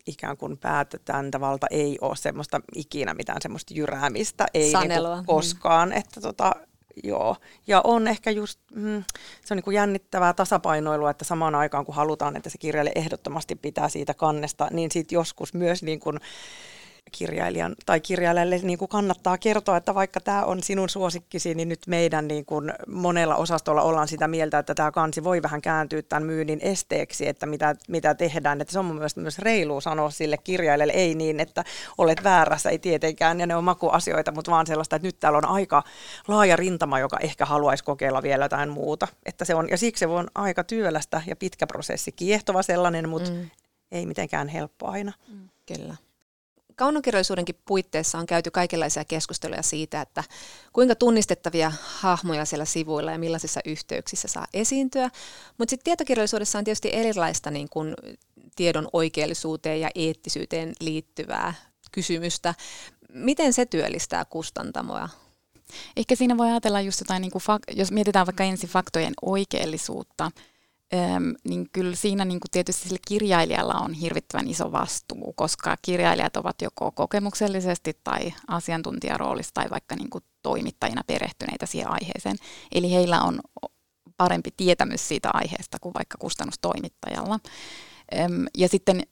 ikään 0.07 0.37
kuin 0.37 0.57
päätäntävalta 0.57 1.67
ei 1.71 1.97
ole 2.01 2.15
semmoista 2.15 2.61
ikinä 2.75 3.13
mitään 3.13 3.41
semmoista 3.41 3.73
jyräämistä, 3.73 4.45
ei 4.53 4.71
Sanelua. 4.71 5.15
Niin 5.15 5.25
koskaan, 5.25 5.89
mm. 5.89 5.97
että 5.97 6.21
tota, 6.21 6.51
joo. 7.03 7.35
Ja 7.67 7.81
on 7.83 8.07
ehkä 8.07 8.31
just, 8.31 8.59
mm, 8.75 9.03
se 9.45 9.53
on 9.53 9.55
niin 9.55 9.63
kuin 9.63 9.75
jännittävää 9.75 10.33
tasapainoilua, 10.33 11.09
että 11.09 11.25
samaan 11.25 11.55
aikaan 11.55 11.85
kun 11.85 11.95
halutaan, 11.95 12.37
että 12.37 12.49
se 12.49 12.57
kirjailija 12.57 12.93
ehdottomasti 12.95 13.55
pitää 13.55 13.89
siitä 13.89 14.13
kannesta, 14.13 14.67
niin 14.71 14.91
sitten 14.91 15.15
joskus 15.15 15.53
myös 15.53 15.83
niin 15.83 15.99
kuin, 15.99 16.19
kirjailijan 17.11 17.75
tai 17.85 18.01
kirjailijalle 18.01 18.57
niin 18.57 18.79
kuin 18.79 18.89
kannattaa 18.89 19.37
kertoa, 19.37 19.77
että 19.77 19.95
vaikka 19.95 20.19
tämä 20.19 20.43
on 20.43 20.63
sinun 20.63 20.89
suosikkisi, 20.89 21.55
niin 21.55 21.69
nyt 21.69 21.79
meidän 21.87 22.27
niin 22.27 22.45
kuin 22.45 22.73
monella 22.87 23.35
osastolla 23.35 23.81
ollaan 23.81 24.07
sitä 24.07 24.27
mieltä, 24.27 24.59
että 24.59 24.75
tämä 24.75 24.91
kansi 24.91 25.23
voi 25.23 25.41
vähän 25.41 25.61
kääntyä 25.61 26.01
tämän 26.01 26.23
myynnin 26.23 26.59
esteeksi, 26.61 27.27
että 27.27 27.45
mitä, 27.45 27.75
mitä 27.87 28.15
tehdään. 28.15 28.61
Että 28.61 28.71
se 28.71 28.79
on 28.79 28.85
mun 28.85 28.95
mielestä 28.95 29.21
myös 29.21 29.39
reilu 29.39 29.81
sanoa 29.81 30.09
sille 30.09 30.37
kirjailijalle, 30.37 30.93
ei 30.93 31.15
niin, 31.15 31.39
että 31.39 31.63
olet 31.97 32.23
väärässä, 32.23 32.69
ei 32.69 32.79
tietenkään, 32.79 33.39
ja 33.39 33.47
ne 33.47 33.55
on 33.55 33.63
makuasioita, 33.63 34.31
mutta 34.31 34.51
vaan 34.51 34.67
sellaista, 34.67 34.95
että 34.95 35.07
nyt 35.07 35.19
täällä 35.19 35.37
on 35.37 35.45
aika 35.45 35.83
laaja 36.27 36.55
rintama, 36.55 36.99
joka 36.99 37.17
ehkä 37.21 37.45
haluaisi 37.45 37.83
kokeilla 37.83 38.23
vielä 38.23 38.45
jotain 38.45 38.69
muuta. 38.69 39.07
Että 39.25 39.45
se 39.45 39.55
on, 39.55 39.69
ja 39.69 39.77
siksi 39.77 39.99
se 39.99 40.07
on 40.07 40.27
aika 40.35 40.63
työlästä 40.63 41.21
ja 41.27 41.35
pitkä 41.35 41.67
prosessi, 41.67 42.11
kiehtova 42.11 42.63
sellainen, 42.63 43.09
mutta 43.09 43.31
mm. 43.31 43.49
ei 43.91 44.05
mitenkään 44.05 44.47
helppo 44.47 44.87
aina. 44.87 45.13
Mm. 45.27 45.49
Kyllä 45.65 46.06
kaunokirjallisuudenkin 46.77 47.59
puitteissa 47.65 48.17
on 48.17 48.25
käyty 48.25 48.51
kaikenlaisia 48.51 49.05
keskusteluja 49.05 49.61
siitä, 49.61 50.01
että 50.01 50.23
kuinka 50.73 50.95
tunnistettavia 50.95 51.71
hahmoja 51.83 52.45
siellä 52.45 52.65
sivuilla 52.65 53.11
ja 53.11 53.19
millaisissa 53.19 53.59
yhteyksissä 53.65 54.27
saa 54.27 54.47
esiintyä. 54.53 55.09
Mutta 55.57 55.69
sitten 55.69 55.83
tietokirjallisuudessa 55.83 56.57
on 56.57 56.63
tietysti 56.63 56.89
erilaista 56.93 57.51
niin 57.51 57.69
kun 57.69 57.93
tiedon 58.55 58.87
oikeellisuuteen 58.93 59.81
ja 59.81 59.89
eettisyyteen 59.95 60.73
liittyvää 60.79 61.53
kysymystä. 61.91 62.53
Miten 63.13 63.53
se 63.53 63.65
työllistää 63.65 64.25
kustantamoa? 64.25 65.09
Ehkä 65.97 66.15
siinä 66.15 66.37
voi 66.37 66.49
ajatella 66.49 66.81
just 66.81 66.99
jotain, 66.99 67.21
niin 67.21 67.31
kuin, 67.31 67.41
jos 67.75 67.91
mietitään 67.91 68.25
vaikka 68.25 68.43
ensin 68.43 68.69
faktojen 68.69 69.13
oikeellisuutta, 69.21 70.31
Öm, 70.93 71.33
niin 71.43 71.69
kyllä 71.73 71.95
siinä 71.95 72.25
niin 72.25 72.39
kuin 72.39 72.51
tietysti 72.51 72.83
sille 72.83 72.99
kirjailijalla 73.07 73.73
on 73.73 73.93
hirvittävän 73.93 74.47
iso 74.47 74.71
vastuu, 74.71 75.33
koska 75.33 75.77
kirjailijat 75.81 76.37
ovat 76.37 76.61
joko 76.61 76.91
kokemuksellisesti 76.91 77.99
tai 78.03 78.33
asiantuntijaroolissa 78.47 79.53
tai 79.53 79.65
vaikka 79.69 79.95
niin 79.95 80.09
kuin 80.09 80.23
toimittajina 80.41 81.01
perehtyneitä 81.07 81.65
siihen 81.65 81.91
aiheeseen. 81.91 82.37
Eli 82.71 82.91
heillä 82.91 83.21
on 83.21 83.39
parempi 84.17 84.49
tietämys 84.57 85.07
siitä 85.07 85.29
aiheesta 85.33 85.77
kuin 85.81 85.93
vaikka 85.93 86.17
kustannustoimittajalla. 86.17 87.39
Öm, 88.19 88.45
ja 88.57 88.69
sitten 88.69 89.03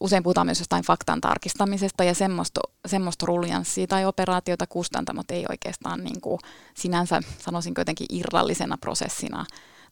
usein 0.00 0.22
puhutaan 0.22 0.46
myös 0.46 0.58
jostain 0.58 0.84
faktan 0.84 1.20
tarkistamisesta 1.20 2.04
ja 2.04 2.14
semmoista, 2.14 2.60
semmoista 2.86 3.26
ruljanssia 3.26 3.86
tai 3.86 4.04
operaatiota 4.04 4.66
kustantamot 4.66 5.30
ei 5.30 5.44
oikeastaan 5.48 6.04
niin 6.04 6.20
kuin 6.20 6.38
sinänsä 6.74 7.20
sanoisin 7.38 7.74
jotenkin 7.78 8.06
irrallisena 8.10 8.78
prosessina 8.80 9.46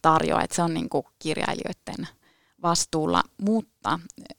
tarjoa, 0.07 0.43
että 0.43 0.57
se 0.57 0.63
on 0.63 0.75
niin 0.75 0.89
kuin 0.89 1.07
kirjailijoiden 1.19 2.09
vastuulla, 2.63 3.23
mutta 3.43 3.99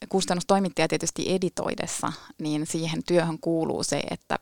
kustannustoimittaja 0.10 0.88
tietysti 0.88 1.34
editoidessa, 1.34 2.14
niin 2.42 2.68
siihen 2.68 3.04
työhön 3.08 3.40
kuuluu 3.40 3.84
se, 3.84 4.02
että 4.12 4.36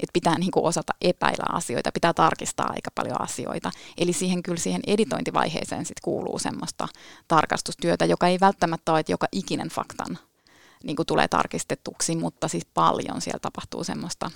että 0.00 0.12
pitää 0.12 0.38
niin 0.38 0.50
kuin 0.50 0.64
osata 0.64 0.92
epäillä 1.00 1.44
asioita, 1.52 1.92
pitää 1.92 2.14
tarkistaa 2.14 2.70
aika 2.70 2.90
paljon 2.94 3.20
asioita. 3.20 3.70
Eli 3.98 4.12
siihen 4.12 4.42
kyllä 4.42 4.60
siihen 4.60 4.80
editointivaiheeseen 4.86 5.86
sit 5.86 6.00
kuuluu 6.00 6.38
semmoista 6.38 6.88
tarkastustyötä, 7.28 8.04
joka 8.04 8.26
ei 8.26 8.40
välttämättä 8.40 8.92
ole, 8.92 9.00
että 9.00 9.12
joka 9.12 9.26
ikinen 9.32 9.68
faktan 9.68 10.18
niin 10.84 10.96
kuin 10.96 11.06
tulee 11.06 11.28
tarkistetuksi, 11.28 12.16
mutta 12.16 12.48
siis 12.48 12.66
paljon 12.74 13.20
siellä 13.20 13.38
tapahtuu 13.42 13.84
semmoista 13.84 14.30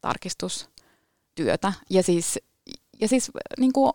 tarkistustyötä. 0.00 1.72
Ja 1.90 2.02
siis, 2.02 2.38
ja 3.00 3.08
siis 3.08 3.30
niin 3.58 3.72
kuin 3.72 3.92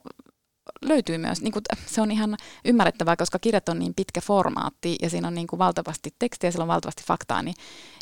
löytyy 0.82 1.18
myös, 1.18 1.42
niin 1.42 1.52
kuin, 1.52 1.64
se 1.86 2.02
on 2.02 2.12
ihan 2.12 2.38
ymmärrettävää, 2.66 3.16
koska 3.16 3.40
kirjat 3.40 3.70
on 3.70 3.80
niin 3.80 3.94
pitkä 3.96 4.22
formaatti 4.22 4.96
ja 5.02 5.10
siinä 5.10 5.28
on 5.28 5.36
niin 5.36 5.48
kuin 5.48 5.60
valtavasti 5.60 6.14
tekstiä, 6.20 6.52
siellä 6.52 6.64
on 6.64 6.68
valtavasti 6.68 7.04
faktaa, 7.08 7.42
niin, 7.42 7.56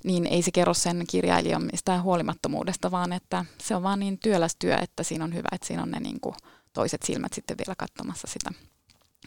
niin 0.04 0.26
ei 0.26 0.41
se 0.41 0.52
kerro 0.52 0.73
sen 0.73 1.04
kirjailijan 1.10 1.63
mistään 1.71 2.04
huolimattomuudesta, 2.04 2.91
vaan 2.91 3.13
että 3.13 3.45
se 3.62 3.76
on 3.76 3.84
vaan 3.84 3.99
niin 3.99 4.19
työläs 4.19 4.56
työ, 4.60 4.78
että 4.78 5.04
siinä 5.04 5.23
on 5.23 5.34
hyvä, 5.34 5.47
että 5.52 5.67
siinä 5.67 5.84
on 5.84 5.91
ne 5.91 5.99
niin 5.99 6.19
kuin 6.19 6.36
toiset 6.73 7.04
silmät 7.04 7.34
sitten 7.34 7.58
vielä 7.58 7.76
katsomassa 7.78 8.28
sitä 8.28 8.52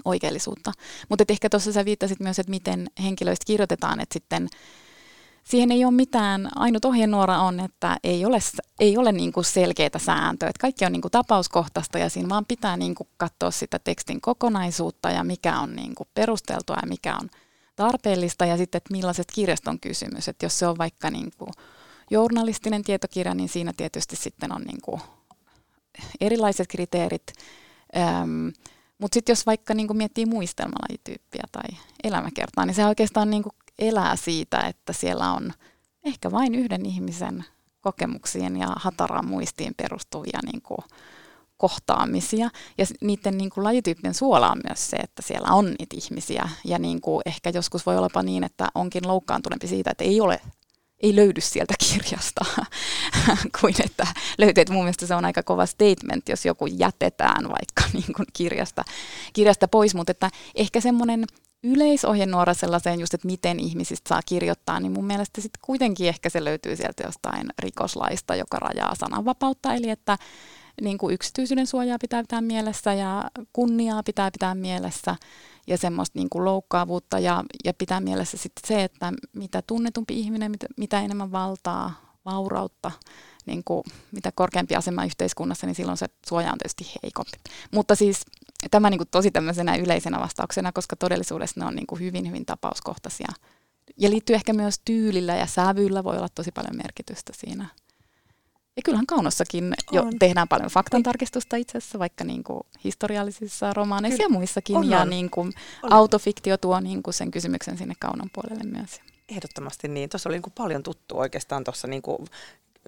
oikeellisuutta. 0.05 0.73
Mutta 1.09 1.25
ehkä 1.29 1.51
tuossa 1.51 1.73
sä 1.73 1.85
viittasit 1.85 2.21
myös, 2.21 2.39
että 2.39 2.51
miten 2.51 2.91
henkilöistä 3.03 3.45
kirjoitetaan, 3.47 4.01
että 4.01 4.13
sitten 4.13 4.49
siihen 5.47 5.73
ei 5.73 5.85
ole 5.85 5.93
mitään, 5.93 6.49
ainut 6.55 6.85
ohjenuora 6.85 7.39
on, 7.39 7.61
että 7.61 7.97
ei 8.05 8.25
ole, 8.25 8.39
ei 8.81 8.97
ole 8.97 9.13
niin 9.13 9.33
kuin 9.33 9.45
selkeitä 9.45 9.99
sääntöä. 9.99 10.49
Että 10.49 10.61
kaikki 10.61 10.85
on 10.85 10.93
niin 10.93 11.03
kuin 11.03 11.13
tapauskohtaista 11.13 11.99
ja 11.99 12.11
siinä 12.11 12.29
vaan 12.29 12.47
pitää 12.47 12.77
niin 12.77 12.95
kuin 12.95 13.09
katsoa 13.17 13.51
sitä 13.51 13.79
tekstin 13.79 14.21
kokonaisuutta 14.21 15.11
ja 15.11 15.25
mikä 15.25 15.61
on 15.61 15.77
niin 15.77 15.95
kuin 15.95 16.09
perusteltua 16.15 16.77
ja 16.83 16.89
mikä 16.89 17.17
on 17.23 17.31
tarpeellista 17.77 18.47
ja 18.47 18.57
sitten, 18.57 18.77
että 18.77 18.93
millaiset 18.93 19.27
kirjaston 19.33 19.81
kysymys. 19.81 20.29
Että 20.29 20.47
jos 20.47 20.59
se 20.59 20.67
on 20.67 20.79
vaikka 20.79 21.11
niin 21.11 21.31
kuin 21.39 21.51
journalistinen 22.11 22.83
tietokirja, 22.83 23.35
niin 23.35 23.49
siinä 23.49 23.73
tietysti 23.77 24.17
sitten 24.17 24.53
on 24.53 24.63
niin 24.63 24.81
kuin 24.83 25.01
erilaiset 26.21 26.69
kriteerit. 26.69 27.33
Öm, 27.97 28.53
mutta 28.99 29.15
sitten 29.15 29.33
jos 29.33 29.47
vaikka 29.47 29.75
niin 29.75 29.87
kuin 29.87 29.97
miettii 29.97 30.27
muistelmalajityyppiä 30.27 31.45
tai 31.53 31.79
elämäkertaa, 32.05 32.67
niin 32.67 32.75
se 32.75 32.87
oikeastaan 32.87 33.31
niin 33.31 33.43
kuin 33.43 33.53
elää 33.79 34.17
siitä, 34.17 34.61
että 34.61 34.93
siellä 34.93 35.33
on 35.33 35.53
ehkä 36.05 36.31
vain 36.31 36.55
yhden 36.55 36.87
ihmisen 36.87 37.45
kokemuksien 37.81 38.57
ja 38.57 38.69
hataraan 38.77 39.29
muistiin 39.29 39.75
perustuvia 39.77 40.39
niin 40.53 40.63
kuin, 40.63 40.79
kohtaamisia. 41.57 42.51
Ja 42.79 42.87
niiden 43.01 43.39
niin 43.39 43.51
kuin, 43.51 43.65
lajityyppien 43.65 44.15
suola 44.15 44.51
on 44.51 44.61
myös 44.69 44.91
se, 44.91 44.97
että 44.97 45.23
siellä 45.23 45.49
on 45.49 45.67
niitä 45.67 45.97
ihmisiä. 45.97 46.49
Ja 46.65 46.79
niin 46.79 47.01
kuin, 47.01 47.23
ehkä 47.27 47.51
joskus 47.51 47.87
voi 47.87 47.97
olla 47.97 48.23
niin, 48.23 48.45
että 48.45 48.69
onkin 48.75 49.09
loukkaantuneempi 49.09 49.67
siitä, 49.67 49.91
että 49.91 50.05
ei 50.05 50.21
ole 50.21 50.41
ei 51.03 51.17
löydy 51.17 51.41
sieltä 51.41 51.75
kirjasta 51.91 52.45
kuin 53.61 53.75
että 53.85 54.07
löytyy. 54.39 54.63
Että 54.63 54.73
mun 54.73 54.83
mielestä 54.83 55.07
se 55.07 55.15
on 55.15 55.25
aika 55.25 55.43
kova 55.43 55.67
statement, 55.67 56.29
jos 56.29 56.45
joku 56.45 56.67
jätetään 56.67 57.49
vaikka 57.49 57.83
niin 57.99 58.15
kuin 58.17 58.27
kirjasta, 58.33 58.85
kirjasta 59.33 59.69
pois, 59.69 59.95
mutta 59.95 60.11
että 60.11 60.31
ehkä 60.55 60.81
semmoinen 60.81 61.25
yleisohjenuora 61.65 62.55
sellaiseen 62.55 63.01
just, 63.01 63.15
että 63.15 63.27
miten 63.27 63.61
ihmisistä 63.61 64.09
saa 64.09 64.21
kirjoittaa, 64.27 64.81
niin 64.81 64.93
mun 64.93 65.05
mielestä 65.05 65.41
sitten 65.41 65.61
kuitenkin 65.63 66.09
ehkä 66.09 66.31
se 66.31 66.45
löytyy 66.45 66.77
sieltä 66.77 67.03
jostain 67.03 67.47
rikoslaista, 67.59 68.35
joka 68.35 68.59
rajaa 68.59 68.95
sananvapautta, 68.95 69.75
eli 69.75 69.91
että 69.91 70.19
niin 70.83 70.99
kuin 70.99 71.15
yksityisyyden 71.15 71.67
suojaa 71.67 71.99
pitää 72.01 72.23
pitää 72.23 72.41
mielessä 72.41 72.95
ja 72.95 73.31
kunniaa 73.53 74.03
pitää 74.03 74.31
pitää 74.31 74.55
mielessä 74.55 75.17
ja 75.67 75.79
semmoista 75.79 76.19
niin 76.19 76.29
kuin 76.31 76.45
loukkaavuutta. 76.45 77.19
Ja, 77.19 77.45
ja 77.65 77.75
pitää 77.75 78.01
mielessä 78.01 78.37
sitten 78.37 78.69
se, 78.69 78.85
että 78.85 79.13
mitä 79.33 79.63
tunnetumpi 79.67 80.21
ihminen, 80.21 80.51
mitä, 80.51 80.67
mitä 80.77 81.01
enemmän 81.01 81.33
valtaa, 81.33 82.15
vaurautta, 82.25 82.93
niin 83.47 83.63
kuin, 83.65 83.83
mitä 84.13 84.33
korkeampi 84.35 84.77
asema 84.77 85.05
yhteiskunnassa, 85.05 85.67
niin 85.67 85.75
silloin 85.75 85.99
se 85.99 86.07
suoja 86.29 86.53
on 86.53 86.59
tietysti 86.59 87.01
heikompi. 87.03 87.39
Mutta 87.71 87.95
siis 87.95 88.21
tämä 88.71 88.91
niin 88.91 88.99
kuin 88.99 89.09
tosi 89.11 89.31
tämmöisenä 89.31 89.77
yleisenä 89.77 90.21
vastauksena, 90.21 90.73
koska 90.73 90.97
todellisuudessa 90.97 91.61
ne 91.61 91.67
on 91.67 91.75
niin 91.75 91.87
kuin 91.87 92.01
hyvin, 92.01 92.29
hyvin 92.29 92.47
tapauskohtaisia. 92.47 93.29
Ja 93.97 94.11
liittyy 94.11 94.37
ehkä 94.37 94.53
myös 94.53 94.81
tyylillä 94.85 95.35
ja 95.37 95.47
sävyllä 95.47 96.05
voi 96.05 96.17
olla 96.17 96.29
tosi 96.35 96.53
paljon 96.53 96.77
merkitystä 96.77 97.33
siinä. 97.37 97.69
Ja 98.77 98.83
kyllähän 98.85 99.07
kaunossakin 99.07 99.75
jo 99.93 100.03
on. 100.03 100.19
tehdään 100.19 100.49
paljon 100.49 100.71
faktantarkistusta 100.71 101.57
itse 101.57 101.79
asiassa, 101.79 101.99
vaikka 101.99 102.25
niin 102.25 102.45
kuin 102.45 102.61
historiallisissa 102.85 103.73
romaaneissa 103.73 104.17
Kyllä. 104.17 104.35
ja 104.35 104.39
muissakin. 104.39 104.77
On, 104.77 104.91
ja 104.91 105.01
on. 105.01 105.11
Niin 105.11 105.31
kuin 105.31 105.53
autofiktio 105.83 106.57
tuo 106.57 106.81
niin 106.81 107.03
kuin 107.03 107.15
sen 107.15 107.31
kysymyksen 107.31 107.79
sinne 107.79 107.95
kaunon 108.01 108.31
puolelle 108.33 108.65
myös. 108.65 109.01
Ehdottomasti 109.29 109.89
niin. 109.89 110.11
Tuossa 110.11 110.29
oli 110.29 110.37
niin 110.37 110.43
kuin 110.43 110.53
paljon 110.57 110.83
tuttu 110.83 111.19
oikeastaan 111.19 111.65
tuossa 111.65 111.89
niin 111.89 112.03
kuin, 112.03 112.19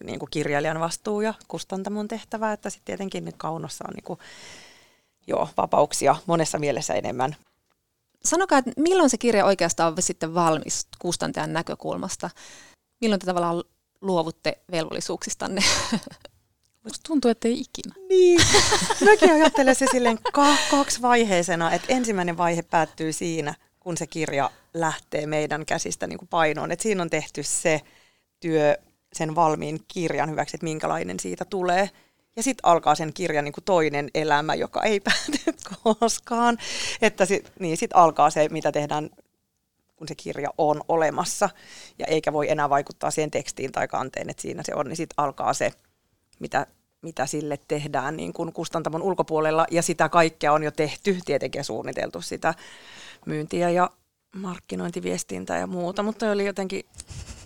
niin 0.04 0.18
kuin 0.18 0.30
kirjailijan 0.30 0.80
vastuu 0.80 1.20
ja 1.20 1.34
kustantamon 1.48 2.08
tehtävä, 2.08 2.52
että 2.52 2.70
sitten 2.70 2.84
tietenkin 2.84 3.24
nyt 3.24 3.34
kaunossa 3.38 3.84
on 3.88 3.94
niin 3.94 4.04
kuin 4.04 4.18
joo, 5.26 5.48
vapauksia 5.56 6.16
monessa 6.26 6.58
mielessä 6.58 6.94
enemmän. 6.94 7.36
Sanokaa, 8.24 8.58
että 8.58 8.70
milloin 8.76 9.10
se 9.10 9.18
kirja 9.18 9.44
oikeastaan 9.44 9.92
on 9.92 10.02
sitten 10.02 10.34
valmis 10.34 10.86
kustantajan 10.98 11.52
näkökulmasta? 11.52 12.30
Milloin 13.00 13.20
te 13.20 13.26
tavallaan 13.26 13.64
luovutte 14.00 14.58
velvollisuuksistanne? 14.70 15.60
Musta 16.84 17.08
tuntuu, 17.08 17.30
että 17.30 17.48
ei 17.48 17.60
ikinä. 17.60 17.94
Niin, 18.08 18.40
mäkin 19.04 19.32
ajattelen 19.32 19.74
se 19.74 19.86
silleen 19.90 20.18
kaksivaiheisena, 20.70 21.72
että 21.72 21.86
ensimmäinen 21.92 22.36
vaihe 22.36 22.62
päättyy 22.62 23.12
siinä, 23.12 23.54
kun 23.80 23.96
se 23.96 24.06
kirja 24.06 24.50
lähtee 24.74 25.26
meidän 25.26 25.66
käsistä 25.66 26.06
niin 26.06 26.18
kuin 26.18 26.28
painoon. 26.28 26.72
Että 26.72 26.82
siinä 26.82 27.02
on 27.02 27.10
tehty 27.10 27.42
se 27.42 27.80
työ 28.40 28.76
sen 29.12 29.34
valmiin 29.34 29.80
kirjan 29.88 30.30
hyväksi, 30.30 30.56
että 30.56 30.64
minkälainen 30.64 31.20
siitä 31.20 31.44
tulee. 31.44 31.90
Ja 32.36 32.42
sitten 32.42 32.66
alkaa 32.70 32.94
sen 32.94 33.12
kirjan 33.12 33.44
niin 33.44 33.54
toinen 33.64 34.10
elämä, 34.14 34.54
joka 34.54 34.82
ei 34.82 35.00
pääty 35.08 35.58
koskaan. 35.84 36.58
Että 37.02 37.26
sit, 37.26 37.52
niin 37.58 37.76
sitten 37.76 37.96
alkaa 37.96 38.30
se, 38.30 38.48
mitä 38.48 38.72
tehdään, 38.72 39.10
kun 39.96 40.08
se 40.08 40.14
kirja 40.14 40.50
on 40.58 40.80
olemassa. 40.88 41.50
Ja 41.98 42.06
eikä 42.06 42.32
voi 42.32 42.50
enää 42.50 42.70
vaikuttaa 42.70 43.10
siihen 43.10 43.30
tekstiin 43.30 43.72
tai 43.72 43.88
kanteen, 43.88 44.30
että 44.30 44.42
siinä 44.42 44.62
se 44.64 44.74
on. 44.74 44.86
Niin 44.88 44.96
sitten 44.96 45.24
alkaa 45.24 45.54
se, 45.54 45.72
mitä, 46.38 46.66
mitä 47.02 47.26
sille 47.26 47.58
tehdään 47.68 48.16
niin 48.16 48.32
kuin 48.32 48.52
kustantamon 48.52 49.02
ulkopuolella. 49.02 49.66
Ja 49.70 49.82
sitä 49.82 50.08
kaikkea 50.08 50.52
on 50.52 50.62
jo 50.62 50.70
tehty, 50.70 51.18
tietenkin 51.24 51.64
suunniteltu 51.64 52.20
sitä 52.20 52.54
myyntiä 53.26 53.70
ja 53.70 53.90
markkinointiviestintää 54.36 55.58
ja 55.58 55.66
muuta, 55.66 56.02
mutta 56.02 56.30
oli 56.30 56.46
jotenkin, 56.46 56.84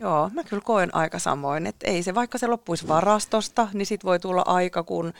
joo, 0.01 0.31
mä 0.35 0.45
kyllä 0.45 0.62
koen 0.64 0.95
aika 0.95 1.18
samoin, 1.18 1.66
että 1.66 1.90
ei 1.90 2.03
se, 2.03 2.14
vaikka 2.14 2.38
se 2.38 2.47
loppuisi 2.47 2.88
varastosta, 2.88 3.68
niin 3.73 3.87
sitten 3.87 4.09
voi 4.09 4.18
tulla 4.18 4.42
aika, 4.47 4.83
kun 4.83 5.12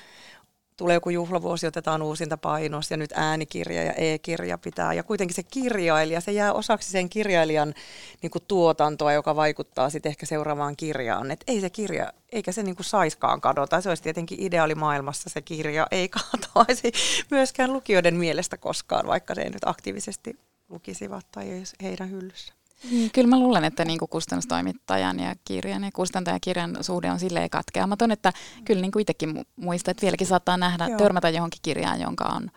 tulee 0.77 0.95
joku 0.95 1.11
juhlavuosi, 1.11 1.67
otetaan 1.67 2.03
uusinta 2.03 2.37
painos 2.37 2.91
ja 2.91 2.97
nyt 2.97 3.13
äänikirja 3.15 3.85
ja 3.85 3.93
e-kirja 3.93 4.59
pitää. 4.59 4.93
Ja 4.93 5.03
kuitenkin 5.03 5.35
se 5.35 5.43
kirjailija, 5.43 6.21
se 6.21 6.33
jää 6.33 6.53
osaksi 6.53 6.91
sen 6.91 7.09
kirjailijan 7.09 7.75
niin 8.23 8.31
kuin 8.31 8.43
tuotantoa, 8.49 9.13
joka 9.13 9.37
vaikuttaa 9.37 9.91
sitten 9.91 10.11
ehkä 10.11 10.27
seuraavaan 10.27 10.77
kirjaan. 10.77 11.31
Et 11.31 11.45
ei 11.47 11.61
se 11.61 11.71
kirja, 11.71 12.13
eikä 12.33 12.53
se 12.53 12.63
niin 12.63 12.77
kuin 12.77 12.87
saiskaan 12.87 13.41
kadota. 13.41 13.81
Se 13.81 13.89
olisi 13.89 14.03
tietenkin 14.03 14.41
ideaalimaailmassa 14.41 15.31
se 15.31 15.43
kirja, 15.43 15.87
ei 15.91 16.09
katoaisi 16.31 16.93
myöskään 17.31 17.73
lukijoiden 17.73 18.17
mielestä 18.17 18.57
koskaan, 18.57 19.07
vaikka 19.07 19.35
se 19.35 19.43
ei 19.43 19.51
nyt 19.51 19.65
aktiivisesti 19.67 20.39
lukisivat 20.73 21.27
tai 21.33 21.63
heidän 21.83 22.11
hyllyssä. 22.11 22.55
Niin, 22.91 23.11
kyllä 23.15 23.29
mä 23.29 23.39
luulen, 23.39 23.65
että 23.65 23.85
niin 23.85 23.99
kustannustoimittajan 24.11 25.21
ja 25.21 25.35
kirjan 25.45 25.85
ja 25.85 25.91
kustantajan 25.93 26.41
kirjan 26.41 26.77
suhde 26.81 27.11
on 27.11 27.19
silleen 27.19 27.51
katkeamaton, 27.51 28.11
että 28.11 28.33
kyllä 28.65 28.83
niin 28.83 28.93
kuin 28.93 29.01
itsekin 29.01 29.45
muistan, 29.57 29.91
että 29.91 30.03
vieläkin 30.03 30.27
saattaa 30.27 30.57
nähdä, 30.57 30.89
Joo. 30.89 30.99
törmätä 30.99 31.29
johonkin 31.29 31.61
kirjaan, 31.63 32.01
jonka 32.01 32.25
on 32.25 32.51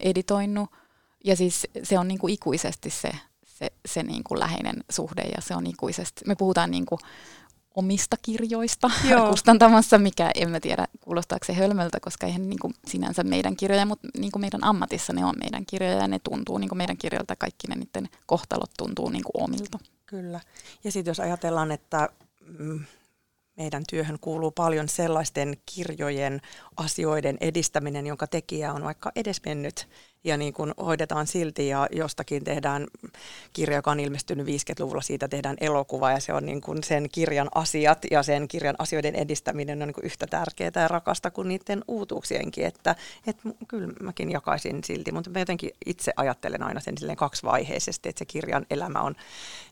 editoinut. 0.00 0.70
Ja 1.24 1.36
siis 1.36 1.66
se 1.82 1.98
on 1.98 2.08
niin 2.08 2.18
kuin 2.18 2.32
ikuisesti 2.32 2.90
se, 2.90 3.10
se, 3.44 3.72
se 3.86 4.02
niin 4.02 4.24
kuin 4.24 4.40
läheinen 4.40 4.84
suhde 4.90 5.22
ja 5.22 5.42
se 5.42 5.56
on 5.56 5.66
ikuisesti. 5.66 6.24
Me 6.26 6.34
puhutaan 6.34 6.70
niin 6.70 6.86
kuin 6.86 6.98
omista 7.74 8.16
kirjoista 8.22 8.90
Joo. 9.10 9.28
kustantamassa, 9.30 9.98
mikä 9.98 10.30
en 10.34 10.50
mä 10.50 10.60
tiedä 10.60 10.86
kuulostaako 11.00 11.44
se 11.44 11.52
hölmöltä, 11.52 12.00
koska 12.00 12.26
eihän 12.26 12.50
niin 12.50 12.58
kuin 12.58 12.74
sinänsä 12.86 13.22
meidän 13.22 13.56
kirjoja, 13.56 13.86
mutta 13.86 14.08
niin 14.18 14.32
kuin 14.32 14.40
meidän 14.40 14.64
ammatissa 14.64 15.12
ne 15.12 15.24
on 15.24 15.34
meidän 15.38 15.66
kirjoja 15.66 15.96
ja 15.96 16.08
ne 16.08 16.18
tuntuu 16.18 16.58
niin 16.58 16.68
kuin 16.68 16.78
meidän 16.78 16.96
kirjoilta, 16.96 17.36
kaikki 17.36 17.66
ne 17.68 17.74
niiden 17.74 18.08
kohtalot 18.26 18.70
tuntuu 18.78 19.08
niin 19.08 19.24
kuin 19.24 19.44
omilta. 19.44 19.78
Kyllä. 20.06 20.40
Ja 20.84 20.92
sitten 20.92 21.10
jos 21.10 21.20
ajatellaan, 21.20 21.72
että 21.72 22.08
mm, 22.58 22.84
meidän 23.56 23.82
työhön 23.90 24.18
kuuluu 24.20 24.50
paljon 24.50 24.88
sellaisten 24.88 25.56
kirjojen, 25.66 26.40
asioiden 26.76 27.36
edistäminen, 27.40 28.06
jonka 28.06 28.26
tekijä 28.26 28.72
on 28.72 28.84
vaikka 28.84 29.12
edesmennyt 29.16 29.88
ja 30.24 30.36
niin 30.36 30.52
kuin 30.52 30.74
hoidetaan 30.78 31.26
silti 31.26 31.68
ja 31.68 31.86
jostakin 31.92 32.44
tehdään 32.44 32.86
kirja, 33.52 33.76
joka 33.76 33.90
on 33.90 34.00
ilmestynyt 34.00 34.46
50-luvulla, 34.46 35.00
siitä 35.00 35.28
tehdään 35.28 35.56
elokuva 35.60 36.10
ja 36.10 36.20
se 36.20 36.32
on 36.32 36.46
niin 36.46 36.60
kuin 36.60 36.84
sen 36.84 37.08
kirjan 37.12 37.48
asiat 37.54 37.98
ja 38.10 38.22
sen 38.22 38.48
kirjan 38.48 38.74
asioiden 38.78 39.14
edistäminen 39.14 39.82
on 39.82 39.88
niin 39.88 39.94
kuin 39.94 40.04
yhtä 40.04 40.26
tärkeää 40.26 40.70
ja 40.74 40.88
rakasta 40.88 41.30
kuin 41.30 41.48
niiden 41.48 41.84
uutuuksienkin, 41.88 42.66
että, 42.66 42.96
että 43.26 43.48
kyllä 43.68 43.88
mäkin 44.02 44.30
jakaisin 44.30 44.84
silti, 44.84 45.12
mutta 45.12 45.30
mä 45.30 45.38
jotenkin 45.38 45.70
itse 45.86 46.12
ajattelen 46.16 46.62
aina 46.62 46.80
sen 46.80 46.98
silleen 46.98 47.16
kaksivaiheisesti, 47.16 48.08
että 48.08 48.18
se 48.18 48.24
kirjan 48.24 48.66
elämä 48.70 49.00
on 49.00 49.14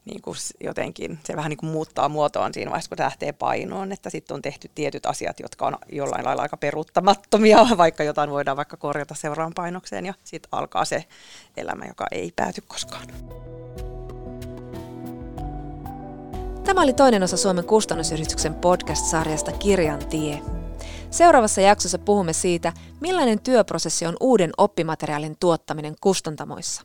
niin 0.04 0.22
kuin 0.22 0.36
jotenkin, 0.60 1.18
se 1.24 1.36
vähän 1.36 1.50
niin 1.50 1.58
kuin 1.58 1.70
muuttaa 1.70 2.08
muotoaan 2.08 2.54
siinä 2.54 2.70
vaiheessa, 2.70 2.88
kun 2.88 3.04
lähtee 3.04 3.32
painoon, 3.32 3.92
että 3.92 4.10
sitten 4.10 4.34
on 4.34 4.42
tehty 4.42 4.70
tietyt 4.74 5.06
asiat, 5.06 5.40
jotka 5.40 5.66
on 5.66 5.76
jollain 5.92 6.24
lailla 6.24 6.42
aika 6.42 6.56
peruuttamattomia, 6.56 7.66
vaikka 7.76 8.04
jotain 8.04 8.30
voidaan 8.30 8.56
vaikka 8.56 8.76
korjata 8.76 9.14
seuraan 9.14 9.52
painokseen 9.54 10.06
ja 10.06 10.14
sitten 10.38 10.58
alkaa 10.58 10.84
se 10.84 11.04
elämä, 11.56 11.84
joka 11.84 12.06
ei 12.10 12.32
pääty 12.36 12.62
koskaan. 12.68 13.06
Tämä 16.64 16.82
oli 16.82 16.92
toinen 16.92 17.22
osa 17.22 17.36
Suomen 17.36 17.64
kustannusyhdistyksen 17.64 18.54
podcast-sarjasta 18.54 19.52
Kirjan 19.52 20.06
tie. 20.06 20.42
Seuraavassa 21.10 21.60
jaksossa 21.60 21.98
puhumme 21.98 22.32
siitä, 22.32 22.72
millainen 23.00 23.40
työprosessi 23.40 24.06
on 24.06 24.16
uuden 24.20 24.50
oppimateriaalin 24.58 25.36
tuottaminen 25.40 25.94
kustantamoissa. 26.00 26.82